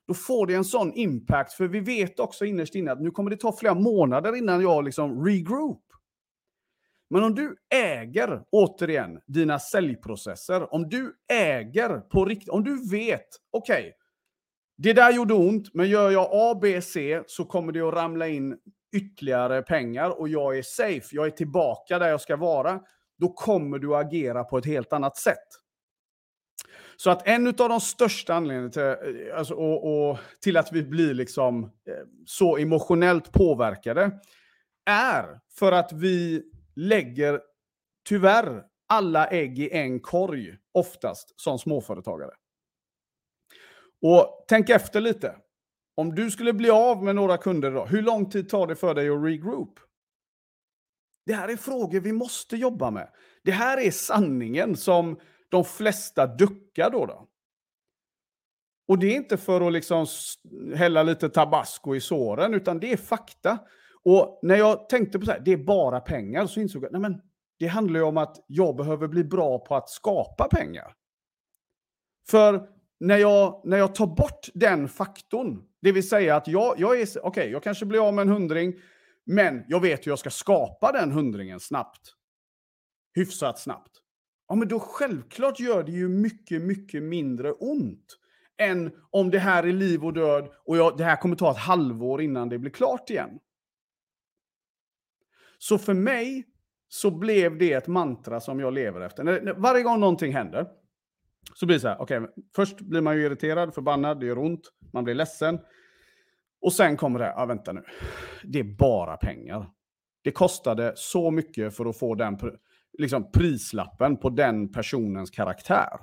då 0.07 0.13
får 0.13 0.47
det 0.47 0.53
en 0.53 0.65
sån 0.65 0.93
impact. 0.93 1.53
För 1.53 1.67
vi 1.67 1.79
vet 1.79 2.19
också 2.19 2.45
innerst 2.45 2.75
inne 2.75 2.91
att 2.91 3.01
nu 3.01 3.11
kommer 3.11 3.31
det 3.31 3.37
ta 3.37 3.57
flera 3.57 3.73
månader 3.75 4.35
innan 4.35 4.61
jag 4.61 4.83
liksom 4.83 5.25
regroup. 5.25 5.83
Men 7.09 7.23
om 7.23 7.35
du 7.35 7.55
äger, 7.73 8.43
återigen, 8.51 9.19
dina 9.27 9.59
säljprocesser, 9.59 10.73
om 10.73 10.89
du 10.89 11.15
äger 11.31 11.99
på 11.99 12.25
riktigt, 12.25 12.49
om 12.49 12.63
du 12.63 12.89
vet, 12.89 13.27
okej, 13.51 13.79
okay, 13.79 13.91
det 14.77 14.93
där 14.93 15.11
gjorde 15.11 15.33
ont, 15.33 15.73
men 15.73 15.89
gör 15.89 16.11
jag 16.11 16.29
A, 16.31 16.59
B, 16.61 16.81
C 16.81 17.21
så 17.27 17.45
kommer 17.45 17.71
det 17.71 17.81
att 17.81 17.93
ramla 17.93 18.27
in 18.27 18.57
ytterligare 18.95 19.61
pengar 19.61 20.19
och 20.19 20.29
jag 20.29 20.57
är 20.57 20.61
safe, 20.61 21.07
jag 21.11 21.25
är 21.25 21.31
tillbaka 21.31 21.99
där 21.99 22.09
jag 22.09 22.21
ska 22.21 22.35
vara 22.35 22.79
då 23.19 23.33
kommer 23.33 23.79
du 23.79 23.95
att 23.95 24.05
agera 24.05 24.43
på 24.43 24.57
ett 24.57 24.65
helt 24.65 24.93
annat 24.93 25.17
sätt. 25.17 25.47
Så 26.97 27.09
att 27.09 27.27
en 27.27 27.47
av 27.47 27.53
de 27.53 27.79
största 27.79 28.33
anledningarna 28.33 28.69
till, 28.69 28.81
eh, 28.81 29.37
alltså, 29.37 29.53
och, 29.53 30.09
och, 30.09 30.17
till 30.41 30.57
att 30.57 30.71
vi 30.71 30.83
blir 30.83 31.13
liksom, 31.13 31.63
eh, 31.63 31.69
så 32.25 32.57
emotionellt 32.57 33.31
påverkade 33.31 34.19
är 34.85 35.39
för 35.59 35.71
att 35.71 35.91
vi 35.93 36.43
lägger, 36.75 37.41
tyvärr, 38.09 38.63
alla 38.87 39.27
ägg 39.27 39.59
i 39.59 39.71
en 39.71 39.99
korg 39.99 40.57
oftast 40.73 41.41
som 41.41 41.59
småföretagare. 41.59 42.31
Och 44.03 44.45
tänk 44.47 44.69
efter 44.69 45.01
lite. 45.01 45.35
Om 45.95 46.15
du 46.15 46.31
skulle 46.31 46.53
bli 46.53 46.69
av 46.69 47.03
med 47.03 47.15
några 47.15 47.37
kunder 47.37 47.71
idag, 47.71 47.87
hur 47.87 48.01
lång 48.01 48.29
tid 48.29 48.49
tar 48.49 48.67
det 48.67 48.75
för 48.75 48.95
dig 48.95 49.09
att 49.09 49.23
regroup? 49.23 49.79
Det 51.25 51.33
här 51.33 51.49
är 51.49 51.57
frågor 51.57 51.99
vi 51.99 52.13
måste 52.13 52.55
jobba 52.55 52.91
med. 52.91 53.09
Det 53.43 53.51
här 53.51 53.77
är 53.77 53.91
sanningen 53.91 54.75
som 54.75 55.19
de 55.49 55.65
flesta 55.65 56.27
duckar 56.27 56.89
då. 56.89 57.05
då. 57.05 57.27
Och 58.87 58.99
det 58.99 59.07
är 59.07 59.15
inte 59.15 59.37
för 59.37 59.67
att 59.67 59.73
liksom 59.73 60.05
hälla 60.75 61.03
lite 61.03 61.29
tabasco 61.29 61.95
i 61.95 62.01
såren, 62.01 62.53
utan 62.53 62.79
det 62.79 62.93
är 62.93 62.97
fakta. 62.97 63.59
Och 64.03 64.39
när 64.41 64.55
jag 64.55 64.89
tänkte 64.89 65.19
på 65.19 65.25
så 65.25 65.31
här, 65.31 65.39
det 65.45 65.51
är 65.51 65.57
bara 65.57 65.99
pengar, 65.99 66.45
så 66.45 66.59
insåg 66.59 66.83
jag 66.83 67.05
att 67.05 67.21
det 67.59 67.67
handlar 67.67 67.99
ju 67.99 68.05
om 68.05 68.17
att 68.17 68.45
jag 68.47 68.75
behöver 68.75 69.07
bli 69.07 69.23
bra 69.23 69.59
på 69.59 69.75
att 69.75 69.89
skapa 69.89 70.47
pengar. 70.47 70.93
För 72.29 72.69
när 72.99 73.17
jag, 73.17 73.61
när 73.63 73.77
jag 73.77 73.95
tar 73.95 74.07
bort 74.07 74.49
den 74.53 74.89
faktorn, 74.89 75.63
det 75.81 75.91
vill 75.91 76.09
säga 76.09 76.35
att 76.35 76.47
jag, 76.47 76.79
jag 76.79 77.01
är, 77.01 77.25
okay, 77.25 77.49
jag 77.49 77.63
kanske 77.63 77.85
blir 77.85 78.07
av 78.07 78.13
med 78.13 78.21
en 78.21 78.29
hundring, 78.29 78.73
men 79.25 79.63
jag 79.67 79.79
vet 79.79 80.05
hur 80.05 80.11
jag 80.11 80.19
ska 80.19 80.29
skapa 80.29 80.91
den 80.91 81.11
hundringen 81.11 81.59
snabbt. 81.59 82.13
Hyfsat 83.15 83.59
snabbt. 83.59 83.91
Ja, 84.47 84.55
men 84.55 84.67
då 84.67 84.79
självklart 84.79 85.59
gör 85.59 85.83
det 85.83 85.91
ju 85.91 86.09
mycket, 86.09 86.61
mycket 86.61 87.03
mindre 87.03 87.51
ont 87.51 88.17
än 88.57 88.91
om 89.09 89.31
det 89.31 89.39
här 89.39 89.63
är 89.63 89.73
liv 89.73 90.05
och 90.05 90.13
död 90.13 90.49
och 90.65 90.77
jag, 90.77 90.97
det 90.97 91.03
här 91.03 91.15
kommer 91.15 91.35
ta 91.35 91.51
ett 91.51 91.57
halvår 91.57 92.21
innan 92.21 92.49
det 92.49 92.59
blir 92.59 92.71
klart 92.71 93.09
igen. 93.09 93.39
Så 95.57 95.77
för 95.77 95.93
mig 95.93 96.47
så 96.87 97.11
blev 97.11 97.57
det 97.57 97.73
ett 97.73 97.87
mantra 97.87 98.39
som 98.39 98.59
jag 98.59 98.73
lever 98.73 99.01
efter. 99.01 99.23
När, 99.23 99.53
varje 99.53 99.83
gång 99.83 99.99
någonting 99.99 100.33
händer 100.33 100.67
så 101.53 101.65
blir 101.65 101.75
det 101.75 101.81
så 101.81 101.87
här, 101.87 102.01
okej, 102.01 102.19
okay, 102.19 102.33
först 102.55 102.81
blir 102.81 103.01
man 103.01 103.15
ju 103.15 103.25
irriterad, 103.25 103.73
förbannad, 103.73 104.19
det 104.19 104.25
gör 104.25 104.37
ont, 104.37 104.61
man 104.93 105.03
blir 105.03 105.15
ledsen. 105.15 105.59
Och 106.61 106.73
sen 106.73 106.97
kommer 106.97 107.19
det, 107.19 107.33
ja 107.35 107.45
vänta 107.45 107.73
nu, 107.73 107.83
det 108.43 108.59
är 108.59 108.77
bara 108.77 109.17
pengar. 109.17 109.69
Det 110.23 110.31
kostade 110.31 110.93
så 110.95 111.31
mycket 111.31 111.75
för 111.75 111.85
att 111.85 111.99
få 111.99 112.15
den 112.15 112.37
liksom, 112.97 113.31
prislappen 113.31 114.17
på 114.17 114.29
den 114.29 114.71
personens 114.71 115.29
karaktär. 115.29 115.99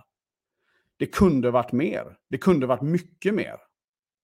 det 0.97 1.07
kunde 1.07 1.51
varit 1.51 1.73
mer. 1.73 2.17
Det 2.31 2.39
kunde 2.39 2.67
varit 2.67 2.83
mycket 2.83 3.35
mer. 3.35 3.57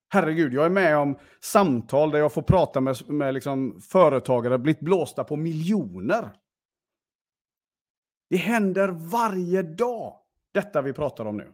Herregud, 0.08 0.52
jag 0.52 0.64
är 0.64 0.70
med 0.70 0.96
om 0.96 1.18
samtal 1.40 2.10
där 2.10 2.18
jag 2.18 2.32
får 2.32 2.42
prata 2.42 2.80
med, 2.80 2.96
med 3.08 3.34
liksom 3.34 3.80
företagare, 3.80 4.58
blivit 4.58 4.80
blåsta 4.80 5.24
på 5.24 5.36
miljoner. 5.36 6.30
Det 8.30 8.36
händer 8.36 8.88
varje 8.88 9.62
dag, 9.62 10.14
detta 10.56 10.82
vi 10.82 10.92
pratar 10.92 11.24
om 11.24 11.36
nu. 11.36 11.52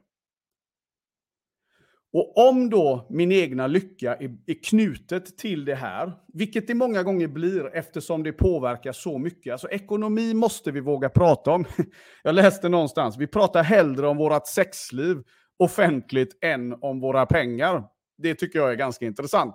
Och 2.12 2.48
om 2.48 2.70
då 2.70 3.06
min 3.10 3.32
egna 3.32 3.66
lycka 3.66 4.14
är, 4.14 4.36
är, 4.46 4.62
knutet 4.64 5.38
till 5.38 5.64
det 5.64 5.74
här, 5.74 6.12
vilket 6.34 6.66
det 6.66 6.74
många 6.74 7.02
gånger 7.02 7.28
blir 7.28 7.74
eftersom 7.74 8.22
det 8.22 8.32
påverkar 8.32 8.92
så 8.92 9.18
mycket. 9.18 9.52
Alltså 9.52 9.68
ekonomi 9.68 10.34
måste 10.34 10.70
vi 10.70 10.80
våga 10.80 11.08
prata 11.08 11.50
om. 11.50 11.64
Jag 12.22 12.34
läste 12.34 12.68
någonstans, 12.68 13.16
vi 13.18 13.26
pratar 13.26 13.62
hellre 13.62 14.08
om 14.08 14.16
vårt 14.16 14.46
sexliv 14.46 15.16
offentligt 15.58 16.38
än 16.44 16.74
om 16.80 17.00
våra 17.00 17.26
pengar. 17.26 17.84
Det 18.18 18.34
tycker 18.34 18.58
jag 18.58 18.70
är 18.70 18.76
ganska 18.76 19.06
intressant. 19.06 19.54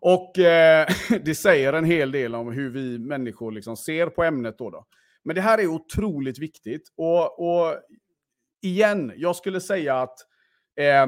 Och 0.00 0.38
eh, 0.38 0.86
det 1.24 1.34
säger 1.34 1.72
en 1.72 1.84
hel 1.84 2.12
del 2.12 2.34
om 2.34 2.52
hur 2.52 2.70
vi 2.70 2.98
människor 2.98 3.52
liksom 3.52 3.76
ser 3.76 4.06
på 4.06 4.24
ämnet. 4.24 4.58
Då, 4.58 4.70
då. 4.70 4.86
Men 5.28 5.34
det 5.34 5.40
här 5.40 5.58
är 5.58 5.66
otroligt 5.66 6.38
viktigt. 6.38 6.92
Och, 6.96 7.48
och 7.48 7.74
igen, 8.62 9.12
jag 9.16 9.36
skulle 9.36 9.60
säga 9.60 10.00
att 10.00 10.18
eh, 10.80 11.06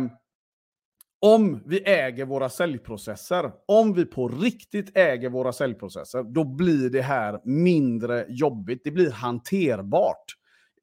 om 1.21 1.63
vi 1.67 1.83
äger 1.85 2.25
våra 2.25 2.49
säljprocesser, 2.49 3.53
om 3.67 3.95
vi 3.95 4.05
på 4.05 4.29
riktigt 4.29 4.97
äger 4.97 5.31
våra 5.31 5.53
säljprocesser, 5.53 6.23
då 6.23 6.45
blir 6.45 6.91
det 6.91 7.03
här 7.03 7.41
mindre 7.45 8.27
jobbigt. 8.29 8.81
Det 8.85 8.91
blir 8.91 9.11
hanterbart. 9.11 10.25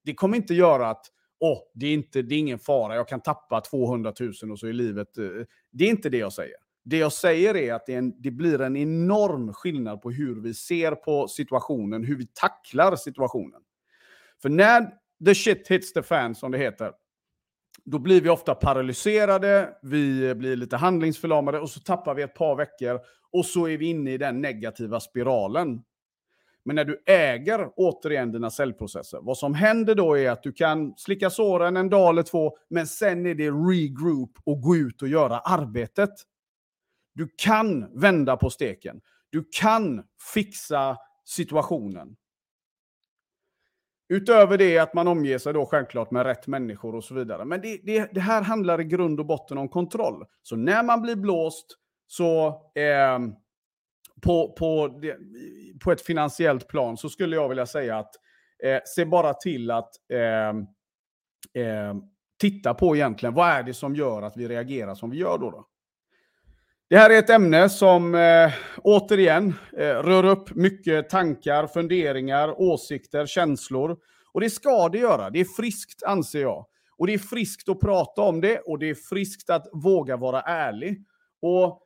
Det 0.04 0.14
kommer 0.14 0.38
inte 0.38 0.54
göra 0.54 0.90
att 0.90 1.06
oh, 1.40 1.60
det, 1.74 1.88
är 1.88 1.94
inte, 1.94 2.22
det 2.22 2.36
är 2.36 2.40
ingen 2.40 2.60
fara, 2.60 2.96
jag 2.96 3.08
kan 3.08 3.22
tappa 3.22 3.62
200 3.62 4.14
000 4.20 4.52
och 4.52 4.60
så 4.60 4.68
är 4.68 4.74
livet... 4.74 5.18
Eh, 5.18 5.26
det 5.72 5.84
är 5.84 5.90
inte 5.90 6.10
det 6.10 6.18
jag 6.18 6.34
säger. 6.34 6.67
Det 6.90 6.98
jag 6.98 7.14
säger 7.14 7.56
är 7.56 7.74
att 7.74 7.86
det, 7.86 7.94
är 7.94 7.98
en, 7.98 8.22
det, 8.22 8.32
blir 8.32 8.62
en 8.62 8.78
enorm 8.78 9.54
skillnad 9.54 10.02
på 10.02 10.12
hur 10.12 10.42
vi 10.42 10.54
ser 10.54 10.92
på 10.92 11.28
situationen, 11.28 12.04
hur 12.04 12.18
vi 12.18 12.28
tacklar 12.28 12.96
situationen. 12.96 13.62
För 14.42 14.50
när 14.50 14.90
the 15.26 15.36
shit 15.36 15.68
hits 15.68 15.94
the 15.94 16.04
fan, 16.04 16.36
som 16.36 16.52
det 16.52 16.58
heter, 16.58 16.92
då 17.86 18.00
blir 18.00 18.22
vi 18.22 18.30
ofta 18.30 18.56
paralyserade, 18.56 19.70
vi 19.82 20.36
blir 20.36 20.56
lite 20.56 20.78
handlingsförlamade 20.78 21.60
och 21.60 21.70
så 21.70 21.80
tappar 21.80 22.16
vi 22.16 22.24
ett 22.24 22.36
par 22.36 22.56
veckor 22.56 23.00
och 23.32 23.46
så 23.46 23.68
är 23.68 23.78
vi 23.78 23.86
inne 23.86 24.14
i 24.14 24.18
den 24.18 24.42
negativa 24.42 25.00
spiralen. 25.00 25.82
Men 26.66 26.76
när 26.76 26.86
du 26.86 27.04
äger 27.06 27.70
återigen 27.76 28.32
dina 28.32 28.50
cellprocesser, 28.50 29.20
vad 29.22 29.38
som 29.38 29.54
händer 29.54 29.96
då 29.96 30.18
är 30.18 30.32
att 30.32 30.44
du 30.44 30.54
kan 30.54 30.94
slicka 30.98 31.30
såren 31.30 31.78
en 31.78 31.90
dag 31.90 32.10
eller 32.10 32.24
två, 32.24 32.58
men 32.70 32.88
sen 32.88 33.26
är 33.26 33.36
det 33.36 33.52
regroup 33.52 34.32
och 34.44 34.62
gå 34.62 34.76
ut 34.76 35.02
och 35.02 35.08
göra 35.08 35.40
arbetet. 35.40 36.10
Du 37.18 37.28
kan 37.38 38.00
vända 38.00 38.38
på 38.38 38.50
steken. 38.50 39.02
Du 39.30 39.44
kan 39.52 40.04
fixa 40.34 40.98
situationen. 41.26 42.16
Utöver 44.10 44.58
det 44.58 44.78
att 44.78 44.94
man 44.94 45.08
omger 45.08 45.38
sig 45.38 45.54
då 45.54 45.66
självklart 45.66 46.12
med 46.12 46.26
rätt 46.26 46.48
människor 46.48 46.96
och 46.96 47.04
så 47.04 47.14
vidare. 47.14 47.46
Men 47.46 47.62
det, 47.62 47.80
det, 47.84 48.14
det 48.14 48.20
här 48.20 48.42
handlar 48.42 48.82
i 48.82 48.84
grund 48.84 49.20
och 49.20 49.26
botten 49.26 49.58
om 49.58 49.70
kontroll. 49.70 50.26
Så 50.42 50.56
när 50.56 50.84
man 50.84 51.02
blir 51.02 51.16
blåst 51.16 51.66
så 52.08 52.48
eh, 52.76 53.20
på, 54.22 54.56
på, 54.60 55.02
på 55.84 55.92
ett 55.92 56.02
finansiellt 56.02 56.68
plan 56.68 56.98
så 56.98 57.10
skulle 57.10 57.36
jag 57.36 57.50
vilja 57.50 57.66
säga 57.66 57.98
att 57.98 58.16
eh, 58.64 58.80
se 58.86 59.06
bara 59.06 59.34
till 59.34 59.72
att 59.72 59.90
eh, 60.12 60.50
eh, 61.64 61.96
titta 62.40 62.74
på 62.74 62.96
egentligen 62.96 63.34
vad 63.34 63.50
är 63.50 63.64
det 63.64 63.74
som 63.74 63.96
gör 63.96 64.22
att 64.22 64.38
vi 64.38 64.48
reagerar 64.48 64.96
som 64.96 65.10
vi 65.10 65.18
gör 65.18 65.38
då. 65.38 65.52
då? 65.52 65.68
Det 66.90 66.98
här 66.98 67.10
är 67.10 67.20
ett 67.20 67.30
ämne 67.30 67.70
som 67.70 68.16
eh, 68.16 68.52
återigen 68.78 69.54
eh, 69.78 69.84
rör 69.84 70.26
upp 70.26 70.56
mycket 70.56 71.10
tankar, 71.10 71.68
funderingar, 71.68 72.62
åsikter, 72.62 73.26
känslor. 73.26 73.98
Och 74.34 74.42
det 74.42 74.50
ska 74.50 74.90
det 74.90 74.98
göra. 74.98 75.30
Det 75.30 75.40
är 75.40 75.46
friskt 75.46 76.04
anser 76.04 76.42
jag. 76.42 76.66
Och 76.98 77.08
det 77.08 77.14
är 77.14 77.18
friskt 77.18 77.70
att 77.70 77.80
prata 77.80 78.22
om 78.22 78.42
det 78.42 78.60
och 78.60 78.80
det 78.80 78.90
är 78.90 78.96
friskt 78.96 79.50
att 79.50 79.68
våga 79.74 80.18
vara 80.18 80.42
ärlig. 80.42 81.06
Och 81.42 81.82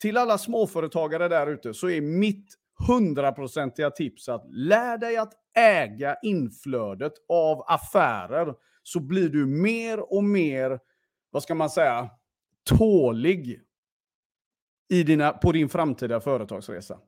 till 0.00 0.16
alla 0.16 0.38
småföretagare 0.38 1.28
där 1.28 1.46
ute 1.46 1.74
så 1.74 1.90
är 1.90 2.00
mitt 2.00 2.54
hundraprocentiga 2.88 3.90
tips 3.90 4.28
att 4.28 4.44
lär 4.48 4.98
dig 4.98 5.16
att 5.16 5.32
äga 5.56 6.16
inflödet 6.22 7.12
av 7.28 7.64
affärer 7.66 8.54
så 8.82 9.00
blir 9.00 9.28
du 9.28 9.46
mer 9.46 10.12
och 10.12 10.24
mer, 10.24 10.78
vad 11.30 11.42
ska 11.42 11.54
man 11.54 11.70
säga, 11.70 12.10
tålig 12.78 13.60
i 14.88 15.02
dina, 15.02 15.32
på 15.32 15.52
din 15.52 15.68
framtida 15.68 16.20
företagsresa. 16.20 16.98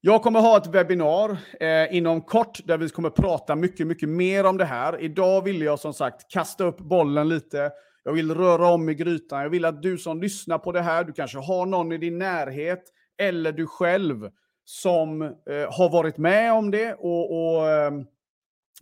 Jag 0.00 0.22
kommer 0.22 0.40
ha 0.40 0.56
ett 0.56 0.66
webbinar 0.66 1.36
eh, 1.60 1.96
inom 1.96 2.22
kort 2.22 2.60
där 2.64 2.78
vi 2.78 2.88
kommer 2.88 3.10
prata 3.10 3.56
mycket, 3.56 3.86
mycket 3.86 4.08
mer 4.08 4.46
om 4.46 4.56
det 4.56 4.64
här. 4.64 5.00
Idag 5.00 5.44
vill 5.44 5.62
jag 5.62 5.78
som 5.78 5.94
sagt 5.94 6.30
kasta 6.30 6.64
upp 6.64 6.78
bollen 6.78 7.28
lite. 7.28 7.72
Jag 8.04 8.12
vill 8.12 8.34
röra 8.34 8.68
om 8.68 8.88
i 8.88 8.94
grytan. 8.94 9.42
Jag 9.42 9.50
vill 9.50 9.64
att 9.64 9.82
du 9.82 9.98
som 9.98 10.20
lyssnar 10.20 10.58
på 10.58 10.72
det 10.72 10.82
här, 10.82 11.04
du 11.04 11.12
kanske 11.12 11.38
har 11.38 11.66
någon 11.66 11.92
i 11.92 11.98
din 11.98 12.18
närhet 12.18 12.82
eller 13.18 13.52
du 13.52 13.66
själv 13.66 14.30
som 14.64 15.22
eh, 15.22 15.30
har 15.70 15.90
varit 15.90 16.18
med 16.18 16.52
om 16.52 16.70
det. 16.70 16.94
Och, 16.94 17.32
och 17.32 17.70
eh, 17.70 17.92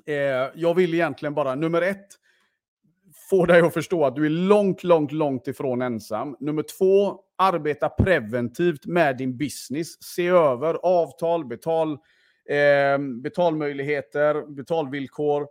eh 0.06 0.50
Jag 0.54 0.74
vill 0.74 0.94
egentligen 0.94 1.34
bara, 1.34 1.54
nummer 1.54 1.82
ett, 1.82 2.08
få 3.32 3.46
dig 3.46 3.60
att 3.60 3.74
förstå 3.74 4.04
att 4.04 4.16
du 4.16 4.26
är 4.26 4.30
långt, 4.30 4.84
långt, 4.84 5.12
långt 5.12 5.48
ifrån 5.48 5.82
ensam. 5.82 6.36
Nummer 6.40 6.62
två, 6.62 7.20
arbeta 7.38 7.88
preventivt 7.88 8.86
med 8.86 9.16
din 9.16 9.36
business. 9.36 10.02
Se 10.02 10.26
över 10.26 10.74
avtal, 10.74 11.44
betal, 11.44 11.92
eh, 12.48 12.98
betalmöjligheter, 13.22 14.54
betalvillkor. 14.54 15.46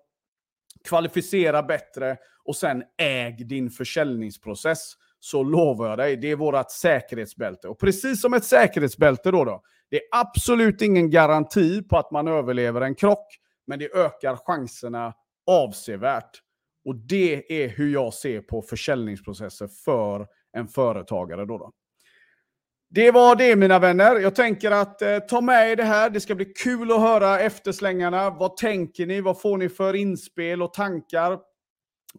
Kvalificera 0.83 1.63
bättre 1.63 2.17
och 2.43 2.55
sen 2.55 2.83
äg 2.97 3.31
din 3.31 3.69
försäljningsprocess. 3.69 4.93
Så 5.19 5.43
lovar 5.43 5.89
jag 5.89 5.97
dig, 5.97 6.17
det 6.17 6.31
är 6.31 6.35
vårt 6.35 6.71
säkerhetsbälte. 6.71 7.67
Och 7.67 7.79
precis 7.79 8.21
som 8.21 8.33
ett 8.33 8.45
säkerhetsbälte 8.45 9.31
då, 9.31 9.45
då 9.45 9.61
det 9.89 9.95
är 9.95 10.03
absolut 10.11 10.81
ingen 10.81 11.09
garanti 11.09 11.81
på 11.81 11.97
att 11.97 12.11
man 12.11 12.27
överlever 12.27 12.81
en 12.81 12.95
krock, 12.95 13.27
men 13.67 13.79
det 13.79 13.95
ökar 13.95 14.35
chanserna 14.35 15.13
avsevärt. 15.47 16.41
Och 16.85 16.95
det 16.95 17.63
är 17.63 17.69
hur 17.69 17.93
jag 17.93 18.13
ser 18.13 18.41
på 18.41 18.61
försäljningsprocesser 18.61 19.67
för 19.85 20.27
en 20.57 20.67
företagare. 20.67 21.45
Då, 21.45 21.57
då. 21.57 21.71
Det 22.89 23.11
var 23.11 23.35
det 23.35 23.55
mina 23.55 23.79
vänner. 23.79 24.19
Jag 24.19 24.35
tänker 24.35 24.71
att 24.71 25.01
eh, 25.01 25.19
ta 25.19 25.41
med 25.41 25.71
er 25.71 25.75
det 25.75 25.83
här. 25.83 26.09
Det 26.09 26.19
ska 26.19 26.35
bli 26.35 26.45
kul 26.45 26.91
att 26.91 27.01
höra 27.01 27.39
efterslängarna. 27.39 28.29
Vad 28.29 28.57
tänker 28.57 29.05
ni? 29.05 29.21
Vad 29.21 29.41
får 29.41 29.57
ni 29.57 29.69
för 29.69 29.93
inspel 29.93 30.61
och 30.61 30.73
tankar? 30.73 31.39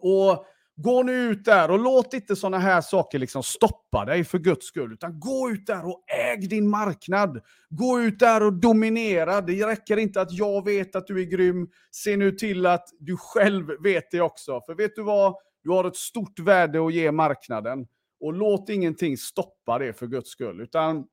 Och 0.01 0.47
gå 0.83 1.03
nu 1.03 1.13
ut 1.13 1.45
där 1.45 1.71
och 1.71 1.79
låt 1.79 2.15
inte 2.15 2.37
sådana 2.37 2.59
här 2.59 2.81
saker 2.81 3.19
liksom 3.19 3.43
stoppa 3.43 4.05
dig 4.05 4.25
för 4.25 4.39
guds 4.39 4.67
skull. 4.67 4.93
Utan 4.93 5.21
gå 5.21 5.51
ut 5.51 5.67
där 5.67 5.87
och 5.87 6.05
äg 6.09 6.47
din 6.49 6.69
marknad. 6.69 7.41
Gå 7.69 8.01
ut 8.01 8.19
där 8.19 8.43
och 8.43 8.53
dominera. 8.53 9.41
Det 9.41 9.67
räcker 9.67 9.97
inte 9.97 10.21
att 10.21 10.33
jag 10.33 10.65
vet 10.65 10.97
att 10.97 11.07
du 11.07 11.21
är 11.21 11.25
grym. 11.25 11.69
Se 11.91 12.17
nu 12.17 12.33
till 12.33 12.67
att 12.67 12.89
du 12.99 13.17
själv 13.17 13.67
vet 13.83 14.11
det 14.11 14.21
också. 14.21 14.61
För 14.67 14.75
vet 14.75 14.97
du 14.97 15.03
vad? 15.03 15.35
Du 15.65 15.71
har 15.71 15.85
ett 15.85 15.97
stort 15.97 16.39
värde 16.39 16.87
att 16.87 16.95
ge 16.95 17.13
marknaden. 17.13 17.87
Och 18.21 18.33
låt 18.33 18.69
ingenting 18.69 19.17
stoppa 19.17 19.79
det 19.79 19.93
för 19.93 20.07
guds 20.07 20.31
skull. 20.31 20.61
Utan 20.61 21.05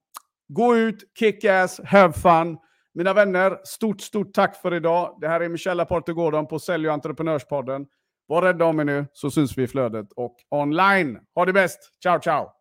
gå 0.48 0.78
ut, 0.78 1.04
kick 1.20 1.46
ass, 1.46 1.82
have 1.86 2.14
fun. 2.14 2.58
Mina 2.94 3.14
vänner, 3.14 3.58
stort, 3.64 4.02
stort 4.02 4.34
tack 4.34 4.62
för 4.62 4.74
idag. 4.74 5.18
Det 5.22 5.28
här 5.28 5.42
är 5.42 5.50
Michelle 5.50 5.84
Aporte 5.84 6.14
Gordon 6.14 6.48
på 6.48 6.60
Sälj 6.60 6.88
och 6.88 6.94
entreprenörspodden. 6.94 7.86
Var 8.30 8.42
rädda 8.42 8.66
om 8.66 8.80
er 8.80 8.84
nu 8.84 9.06
så 9.14 9.32
syns 9.32 9.58
vi 9.58 9.64
i 9.64 9.68
flödet 9.68 10.12
och 10.16 10.36
online. 10.50 11.20
Ha 11.36 11.46
det 11.46 11.54
bäst. 11.54 11.80
Ciao, 12.04 12.20
ciao! 12.20 12.59